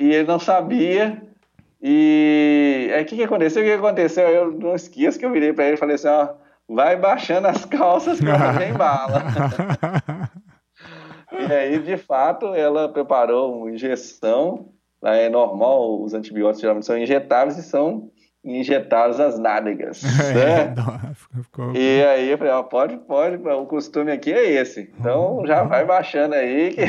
[0.00, 1.22] e ele não sabia.
[1.80, 3.62] E aí o que, que aconteceu?
[3.62, 4.26] O que aconteceu?
[4.28, 6.30] Eu não esqueço que eu virei para ele e falei assim: ó,
[6.68, 9.22] vai baixando as calças que não tem bala.
[11.32, 14.68] e aí, de fato, ela preparou uma injeção.
[15.02, 18.10] É normal, os antibióticos geralmente são injetáveis e são
[18.44, 20.02] injetados nas nádegas.
[20.28, 20.74] É, né?
[21.42, 21.72] ficou...
[21.74, 24.92] E aí eu falei, ó, pode, pode, o costume aqui é esse.
[24.98, 26.82] Então já vai baixando aí que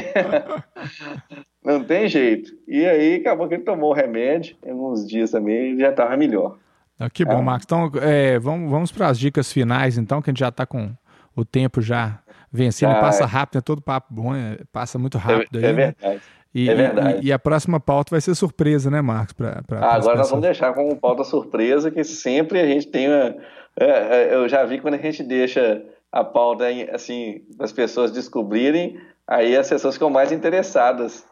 [1.64, 2.52] não tem jeito.
[2.68, 6.18] E aí acabou que ele tomou o remédio, em alguns dias também ele já estava
[6.18, 6.58] melhor.
[7.00, 7.42] Ah, que bom, é.
[7.42, 7.66] Marcos.
[7.66, 10.92] Então é, vamos, vamos para as dicas finais, então, que a gente já está com
[11.36, 12.20] o tempo já
[12.52, 12.92] vencendo.
[12.92, 15.66] Ah, passa rápido, é todo papo bom, é, passa muito rápido é, aí.
[15.66, 15.74] É né?
[15.74, 16.16] verdade.
[16.16, 16.22] Né?
[16.54, 17.20] E, é verdade.
[17.22, 19.34] E, e, a próxima pauta vai ser surpresa, né, Marcos?
[19.34, 23.08] Pra, pra, ah, agora nós vamos deixar como pauta surpresa, que sempre a gente tem
[23.08, 23.36] uma.
[23.80, 25.82] É, é, eu já vi quando a gente deixa
[26.12, 31.24] a pauta assim, para as pessoas descobrirem, aí as pessoas ficam mais interessadas.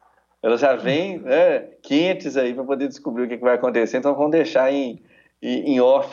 [0.41, 4.13] Elas já vêm né, quentes aí para poder descobrir o que, que, vai acontecer, então
[4.13, 5.01] vamos deixar em,
[5.41, 6.09] em off,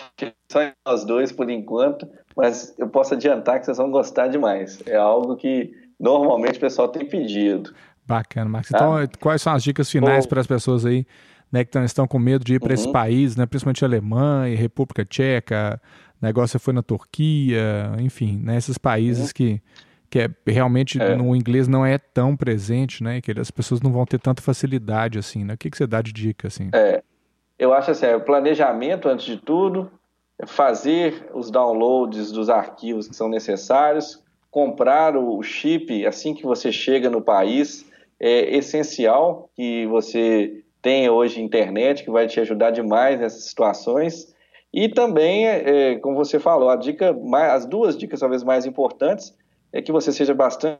[0.50, 4.82] só nós dois por enquanto, mas eu posso adiantar que vocês vão gostar demais.
[4.86, 7.74] É algo que normalmente o pessoal tem pedido.
[8.06, 8.70] Bacana, Marcos.
[8.70, 9.08] Então, ah.
[9.20, 11.06] quais são as dicas finais para as pessoas aí
[11.50, 12.74] né, que estão com medo de ir para uhum.
[12.74, 15.80] esse país, né, principalmente Alemanha, República Tcheca,
[16.20, 19.32] negócio foi na Turquia, enfim, né, esses países uhum.
[19.34, 19.62] que,
[20.10, 21.14] que é, realmente é.
[21.14, 25.18] no inglês não é tão presente, né, que as pessoas não vão ter tanta facilidade
[25.18, 25.54] assim, né?
[25.54, 26.70] O que, que você dá de dica assim?
[26.74, 27.02] É,
[27.59, 29.90] eu acho assim, é o planejamento antes de tudo,
[30.38, 36.70] é fazer os downloads dos arquivos que são necessários, comprar o chip assim que você
[36.70, 37.84] chega no país
[38.20, 44.34] é essencial que você tenha hoje internet, que vai te ajudar demais nessas situações.
[44.72, 47.16] E também, é, como você falou, a dica,
[47.52, 49.36] as duas dicas talvez mais importantes
[49.72, 50.78] é que você seja bastante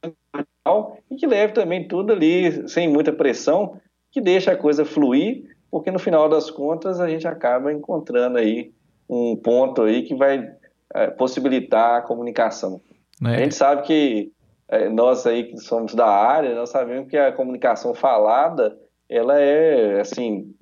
[1.11, 5.91] e que leve também tudo ali sem muita pressão, que deixe a coisa fluir, porque
[5.91, 8.71] no final das contas a gente acaba encontrando aí
[9.11, 10.49] um ponto aí que vai
[10.95, 12.81] é, possibilitar a comunicação.
[13.27, 13.31] É.
[13.31, 14.33] A gente sabe que
[14.69, 20.01] é, nós aí que somos da área, nós sabemos que a comunicação falada, ela é,
[20.01, 20.55] assim,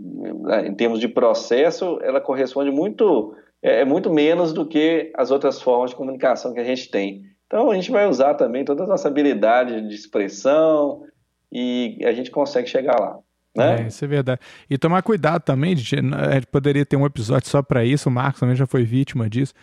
[0.64, 5.60] em termos de processo, ela corresponde muito, é, é muito menos do que as outras
[5.60, 7.22] formas de comunicação que a gente tem.
[7.46, 11.04] Então, a gente vai usar também toda a nossa habilidade de expressão
[11.52, 13.18] e a gente consegue chegar lá.
[13.54, 13.82] Né?
[13.82, 14.40] É, isso é verdade.
[14.68, 18.40] E tomar cuidado também, a gente poderia ter um episódio só para isso, o Marcos
[18.40, 19.54] também já foi vítima disso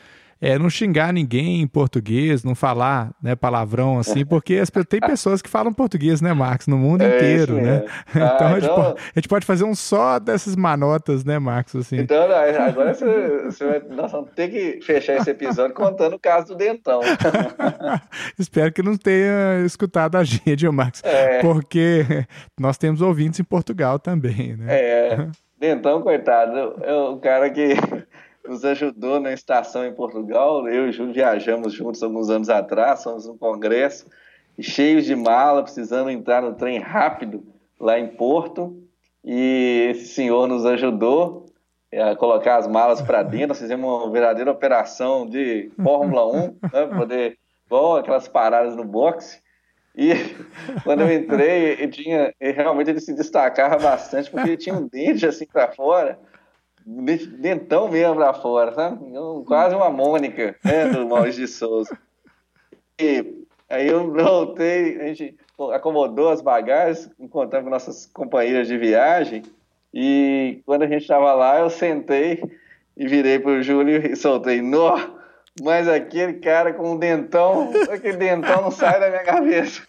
[0.41, 5.41] é, não xingar ninguém em português, não falar né, palavrão assim, porque as, tem pessoas
[5.41, 7.85] que falam português, né, Marcos, no mundo é inteiro, né?
[8.19, 8.75] Ah, então, a, gente então...
[8.75, 11.75] Pode, a, gente pode, fazer um só dessas manotas, né, Marcos?
[11.75, 11.97] Assim.
[11.97, 16.47] Então, agora você, você vai, nós vamos ter que fechar esse episódio contando o caso
[16.47, 17.01] do Dentão.
[18.37, 21.39] Espero que não tenha escutado a gente, Marcos, é.
[21.41, 22.25] porque
[22.59, 24.65] nós temos ouvintes em Portugal também, né?
[24.69, 25.27] É,
[25.59, 27.75] Dentão, coitado, é o cara que
[28.47, 30.67] nos ajudou na estação em Portugal.
[30.67, 34.07] Eu e o Júlio viajamos juntos alguns anos atrás, fomos num congresso,
[34.59, 37.43] cheios de mala, precisando entrar no trem rápido
[37.79, 38.83] lá em Porto.
[39.23, 41.45] E esse senhor nos ajudou
[41.93, 43.49] a colocar as malas para dentro.
[43.49, 47.37] Nós fizemos uma verdadeira operação de Fórmula 1, né, poder,
[47.67, 49.41] bom, aquelas paradas no boxe.
[49.95, 50.13] E
[50.83, 54.87] quando eu entrei, ele tinha, ele realmente ele se destacava bastante, porque ele tinha um
[54.87, 56.17] dente assim para fora
[57.39, 58.97] dentão mesmo pra fora, sabe?
[59.45, 61.97] Quase uma Mônica, né, do Maurício de Souza.
[62.99, 65.37] E aí eu voltei, a gente
[65.73, 69.43] acomodou as bagagens, encontramos com nossas companheiras de viagem,
[69.93, 72.43] e quando a gente estava lá, eu sentei
[72.97, 74.99] e virei pro Júlio e soltei, nó,
[75.61, 79.83] mas aquele cara com um dentão, aquele dentão não sai da minha cabeça.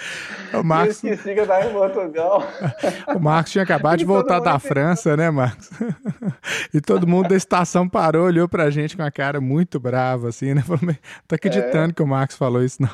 [0.52, 1.04] O Marcos...
[1.04, 2.42] Eu esqueci que eu estava em Portugal.
[3.14, 5.70] O Marcos tinha acabado de voltar da França, né, Marcos?
[6.74, 10.54] E todo mundo da estação parou, olhou pra gente com a cara muito brava, assim,
[10.54, 10.62] né?
[10.62, 10.94] Falou,
[11.26, 11.92] tô acreditando é.
[11.92, 12.90] que o Marcos falou isso, não.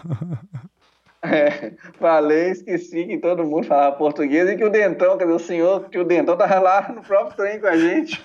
[1.23, 5.41] É, falei, esqueci que todo mundo falava português e que o Dentão, quer dizer, o
[5.41, 8.23] senhor, que o Dentão tava lá no próprio trem com a gente.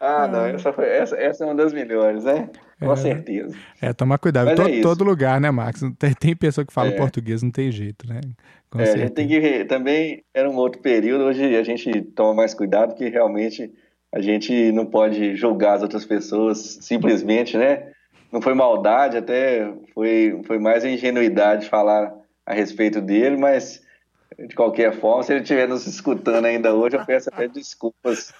[0.00, 2.48] Ah, não, essa, foi, essa, essa é uma das melhores, né?
[2.80, 3.56] Com é, certeza.
[3.80, 4.50] É, tomar cuidado.
[4.50, 5.80] Em todo, é todo, lugar, né, Max?
[5.98, 6.96] Tem, tem pessoa que fala é.
[6.96, 8.20] português, não tem jeito, né?
[8.70, 12.34] Com é, a gente tem que também era um outro período, hoje a gente toma
[12.34, 13.72] mais cuidado, que realmente
[14.12, 17.92] a gente não pode julgar as outras pessoas simplesmente, né?
[18.30, 22.12] Não foi maldade, até foi, foi mais ingenuidade falar
[22.44, 23.82] a respeito dele, mas
[24.38, 28.32] de qualquer forma, se ele estiver nos escutando ainda hoje, eu peço até desculpas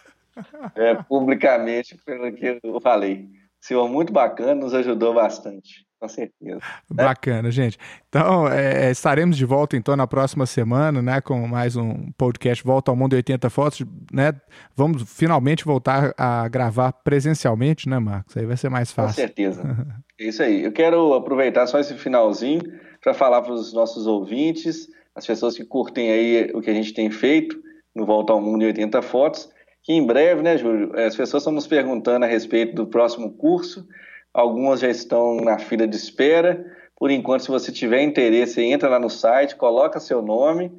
[0.75, 3.29] é, publicamente pelo que eu falei
[3.63, 5.87] senhor muito bacana, nos ajudou bastante.
[6.01, 6.61] Com certeza.
[6.91, 7.79] Bacana, gente.
[8.09, 12.65] Então, é, é, estaremos de volta então na próxima semana, né, com mais um podcast
[12.65, 14.33] Volta ao Mundo 80 Fotos, né?
[14.75, 18.37] Vamos finalmente voltar a gravar presencialmente, né, Marcos?
[18.37, 19.15] Aí vai ser mais fácil.
[19.15, 19.63] Com certeza.
[20.19, 20.65] é isso aí.
[20.65, 22.63] Eu quero aproveitar só esse finalzinho
[23.01, 26.93] para falar para os nossos ouvintes, as pessoas que curtem aí o que a gente
[26.93, 27.57] tem feito
[27.95, 29.49] no Volta ao Mundo 80 Fotos,
[29.83, 33.87] que em breve, né, Júlio, as pessoas estão nos perguntando a respeito do próximo curso,
[34.33, 36.65] algumas já estão na fila de espera.
[36.97, 40.71] Por enquanto, se você tiver interesse, entra lá no site, coloca seu nome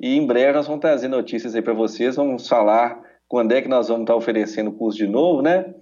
[0.00, 3.68] e em breve nós vamos trazer notícias aí para vocês, vamos falar quando é que
[3.68, 5.72] nós vamos estar oferecendo o curso de novo, né?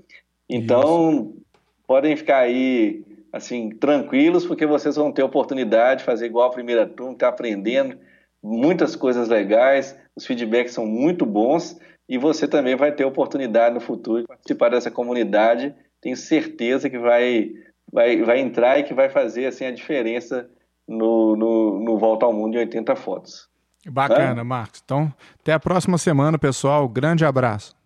[0.51, 1.43] Então, Isso.
[1.87, 3.03] podem ficar aí
[3.33, 7.97] assim tranquilos, porque vocês vão ter oportunidade de fazer igual a primeira turma, está aprendendo
[8.43, 11.79] muitas coisas legais, os feedbacks são muito bons
[12.09, 15.75] e você também vai ter oportunidade no futuro de participar dessa comunidade.
[16.01, 17.51] Tenho certeza que vai,
[17.93, 20.49] vai, vai entrar e que vai fazer assim, a diferença
[20.87, 23.49] no, no, no Volta ao Mundo em 80 fotos.
[23.87, 24.81] Bacana, Marcos.
[24.85, 26.89] Então, até a próxima semana, pessoal.
[26.89, 27.77] Grande abraço.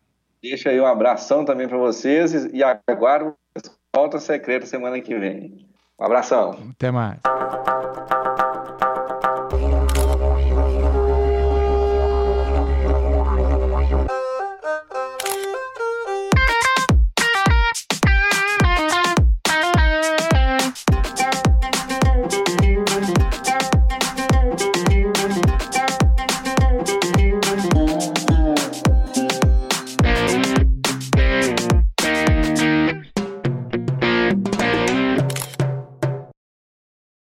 [0.42, 3.34] Deixa aí um abração também para vocês e aguardo
[3.94, 5.68] volta secreta semana que vem.
[5.98, 6.58] Um abração.
[6.70, 7.20] Até mais.